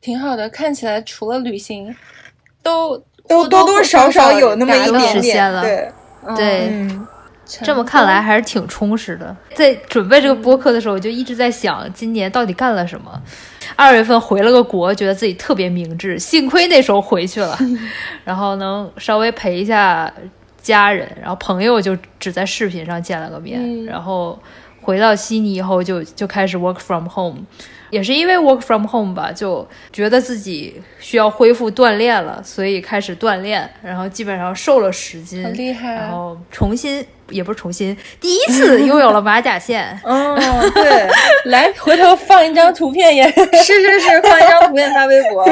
[0.00, 0.48] 挺好的。
[0.48, 1.92] 看起来除了旅行，
[2.62, 5.88] 都都多多少少有那么一点点，实现了对，
[6.36, 6.68] 对。
[6.70, 7.06] 嗯，
[7.44, 9.36] 这么看来还是挺充实的。
[9.54, 13.20] 在准备这个播客的时候，我就一直在想，今年到底干了什么。
[13.76, 17.58] 二月份回了个国，觉得自己特别明智，幸亏那时候回去了，
[18.24, 20.12] 然后能稍微陪一下
[20.60, 24.38] 家人，然后朋友就只在视频上见了个面，嗯然后
[24.80, 27.38] 回到悉尼以后就就开始 work from home。
[27.90, 39.98] 也是因为 work from home 吧，就觉得自己需要恢复锻炼了，所以开始锻炼，然后基本上瘦了十斤，好厉害然后重新也不是重新，第一次 拥有了马甲线。
[40.04, 40.38] 哦，
[40.74, 41.08] 对，
[41.50, 45.44] 来回头放一张图片也 是是是，放一张图片发微博，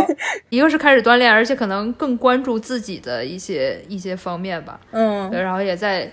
[0.50, 4.78] 一个是开始锻炼，而且可能更关注自己的一些一些方面吧。
[4.92, 6.10] 嗯，然后也在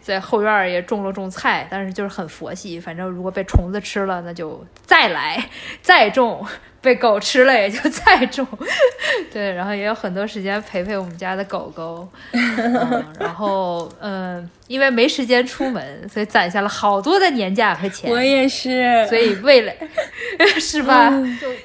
[0.00, 5.44] 在后院儿也种了种菜，但是就是很佛系，反正如果被虫子吃了，那就再来
[5.82, 6.42] 再种；
[6.80, 8.46] 被狗吃了也就再种。
[9.32, 12.08] 对，然后也有很多时间陪陪我们家的狗狗。
[12.32, 18.10] 嗯、然后嗯，因为没时间出门，所以攒下了好多的年假和钱。
[18.10, 19.72] 我也是，所以为了
[20.58, 21.10] 是吧？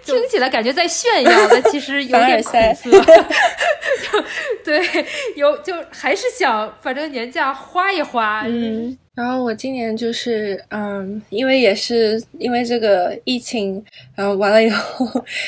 [0.03, 2.91] 就听起来感觉在炫耀，但其实有点苦涩。
[2.91, 4.23] 就
[4.63, 5.05] 对，
[5.35, 8.43] 有就还是想把这个年假花一花。
[8.45, 13.81] 嗯，然后我今年就是，嗯，因为也是因为这个疫情，
[14.13, 15.07] 然后完了以后，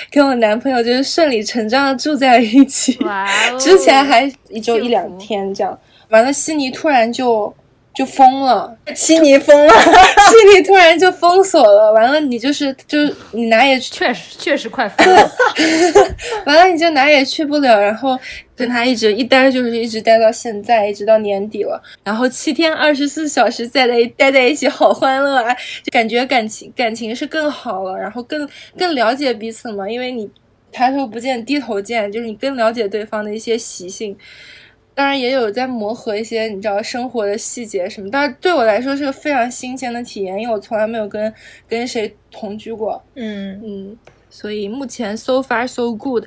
[0.09, 2.97] 跟我男朋友就是顺理成章的住在了一起。
[3.03, 3.59] 哇哦！
[3.59, 5.77] 之前还一周一两天这样，
[6.09, 7.53] 完了悉尼突然就
[7.97, 15.31] 就疯了，悉尼疯了， 悉尼突然就封锁了，完了你就是就是你哪也确实确实快疯了。
[16.45, 18.15] 完了你就哪也去不了，然后
[18.55, 21.81] 跟他一直一待就是一直待到现在，一直到年底了。
[22.03, 25.51] 然后七天二十四小时在在待在一起，好欢乐啊！
[25.83, 30.29] 就感觉感情感情是更好了，然后更更了解彼此嘛，因为你
[30.71, 34.15] 抬头不见低头见，就是你更了解对方的一些习性。
[34.97, 41.31] 当然也有在磨合一些你知道生活的细节什么，但是对我来说是个非常新鲜的体验，因为我从来没有跟
[41.69, 42.99] 跟谁同居过。
[43.13, 46.25] 嗯，嗯，所以目前 so far so good。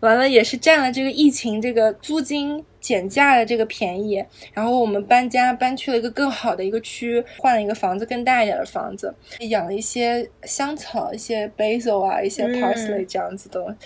[0.00, 9.12] 完了也是占了这个疫情这个租金减价的这个便宜，然后我们搬家搬去了一个更好的一个区，换了一个房子更大一点的房子，
[9.48, 13.76] 养了一些香草，一些 basil 啊，一些 parsley 这样子的，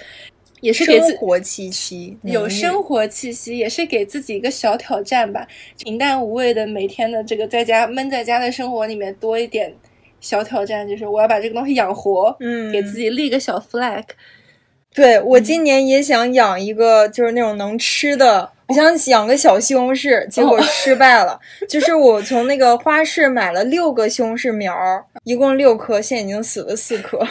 [0.62, 5.46] 也是给自生活气息有生活气息，也是给自己一个小挑战吧。
[5.76, 9.74] 平淡无味的每天的这个在家闷在家的生活里面多一点
[10.20, 14.04] 小挑战，就是我要把这个东西养活，嗯给自己立个小 flag。
[14.94, 18.50] 对我今年也想养一个，就是那种能吃的。
[18.68, 21.40] 我想养个小西红柿，结果失败了。
[21.68, 24.74] 就是我从那个花市买了六个西红柿苗，
[25.24, 27.26] 一共六颗，现在已经死了四颗。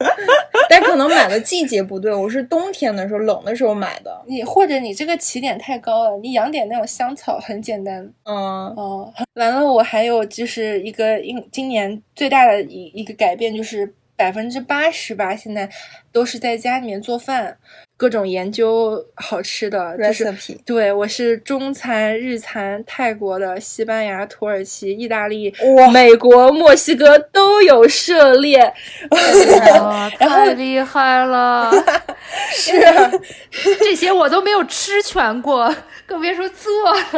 [0.68, 4.22] 但可能买的季节不对，我是冬天的时候冷的时候买的。
[4.26, 8.02] 你或者你这个起点太高了，你养点那种香草很简单。
[8.24, 8.34] 嗯，
[8.76, 15.68] 哦，完了，我还有就是一个今今年最大的一一个改变就是百分之八十吧，现在
[16.12, 17.58] 都是在家里面做饭，
[18.00, 28.72] 各种研究好吃的，就是 recipe 对我是中餐、日餐、泰国的、西班牙、土耳其、意大利、哇美国、墨西哥都有涉猎。
[29.82, 31.70] 哇，太厉害了！
[32.50, 32.72] 是
[33.80, 35.70] 这些我都没有吃全过，
[36.06, 36.70] 更别说做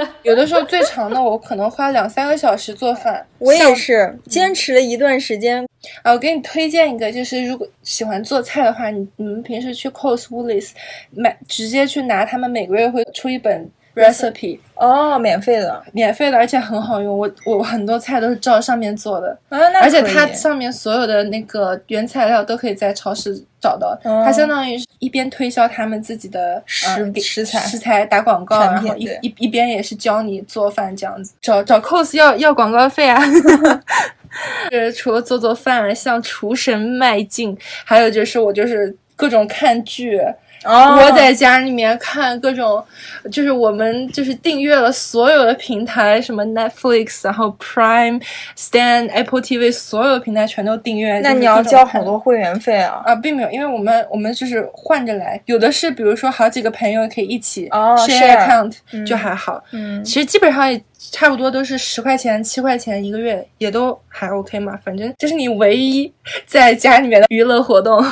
[0.03, 0.09] 了。
[0.24, 3.24] 有的时候最长的我可能花两三个小时做饭。
[3.39, 5.64] 我也是坚持了一段时间。
[6.03, 10.70] 啊，我给你推荐一个，就是如果喜欢做菜的话，你你们平时去 Coles、Woolies
[11.10, 17.18] 买，直接去拿，他们每个月会出一本 recipe，哦，免费的免费的，而且很好用。
[17.18, 23.98] 我我很多菜都是照上面做的，啊，那而且它上面所有的那个原材料都可以在超市找到。
[24.04, 31.34] 哦它相当于是一边推销他们自己的食食材食材打广告，然后一一一边也是教你做饭这样子。
[31.42, 33.20] 找找 Cos 要要广告费啊！
[34.70, 37.54] 就是除了做做饭，向厨神迈进，
[37.84, 40.18] 还有就是我就是各种看剧。
[40.64, 42.84] 哦，窝在家里面看各种，
[43.30, 48.22] 就是我们就是订阅了所有的平台，什么 Netflix，然后 Prime、
[48.56, 51.20] Stan、Apple TV，所有平台全都订阅。
[51.20, 53.02] 那你要交好多会员费啊。
[53.04, 59.62] 啊，并没有，因为我们我们就是换着来，有的是比如说好几个朋友可以一起哦 share share account，、就还好。
[59.72, 64.78] 嗯其实基本上也差不多都是十块钱、七块钱一个月，也都还 OK 嘛。
[64.84, 66.12] 反正这是你唯一
[66.46, 68.04] 在家里面的娱乐活动。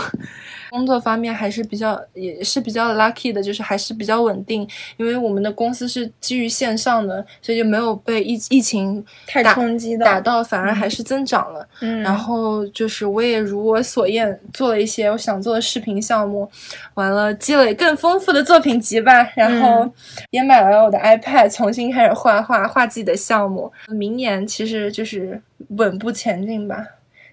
[0.71, 4.66] 工作方面还是比较也是比较 lucky 的，就是还是比较稳定，
[4.97, 11.66] 因为我们的公司是基于线上的，所以就没有被疫疫情太打冲击到打到，反而还是增长了。
[11.81, 16.49] 嗯然后就是我也如我所愿做了一些我想做的视频项目，
[16.95, 19.93] 完了积累更丰富的作品集吧，然后嗯
[20.31, 23.71] 也买了我的 iPad，重新开始画画，画自己的项目。
[23.89, 25.41] 明年其实就是
[25.71, 26.87] 稳步前进吧。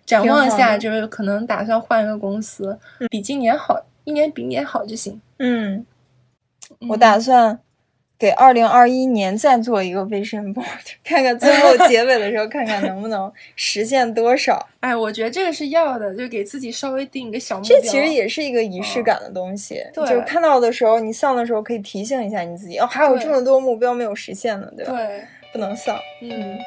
[0.08, 2.80] 展望一下就是可能打算换一个公司，
[3.10, 5.22] 比今年好，一年比一年好就行。
[5.38, 5.86] 嗯，
[6.88, 7.60] 我打算
[8.18, 10.66] 给二零二一年再做一个 vision board，
[11.04, 14.66] 看看最后结尾的时候，看看能不能实现多少。
[14.80, 17.78] 哎，我觉得这个是要的，就给自己稍微定一个小目标。
[17.78, 24.94] 这其实也是一个仪式感的东西，对就是看到的时候，你丧的时候可以提醒一下你自己，哦，还有这么多目标没有实现呢，对吧？
[24.94, 25.22] 对。
[25.54, 25.98] 不能丧。
[26.22, 26.58] 嗯，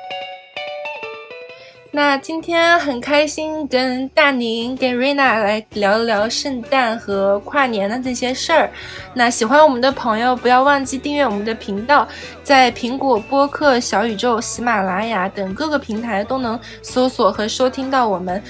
[1.92, 8.70] 那今天很开心跟大宁、跟瑞娜来聊一聊圣诞和跨年的这些事儿。
[9.12, 12.06] 那喜欢我们的朋友，不要忘记订阅我们的频道，
[12.44, 18.40] 在苹果播客、小宇宙、喜马拉雅等各个平台都能搜索和收听到我们。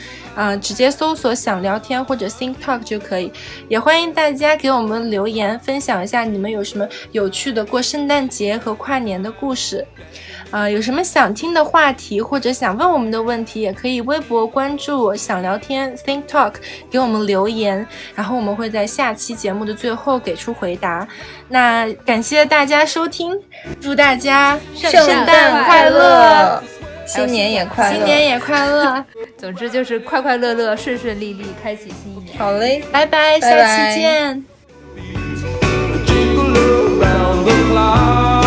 [0.41, 3.31] 啊、直接搜索“想聊天”或者 “think talk” 就可以。
[3.69, 9.87] 也欢迎大家给我们留言，分享一下你们有什么有趣的过圣诞节和跨年的故事。
[10.51, 16.55] 啊、有什么想听的话题或者想问我们的问题，也可以微博关注“想聊天 Think Talk”
[16.91, 21.07] 给我们留言，然后我们会在下期节目的最后给出回答。
[21.49, 23.39] 那感谢大家收听，
[23.79, 26.63] 祝大家圣诞诞快乐，
[27.13, 29.05] 新年也快乐，新年也快乐。
[29.37, 32.39] 总之就是快快乐乐、顺顺利利，开启新一年。
[32.39, 34.45] 好嘞，拜拜，下期见。
[37.73, 38.40] Bye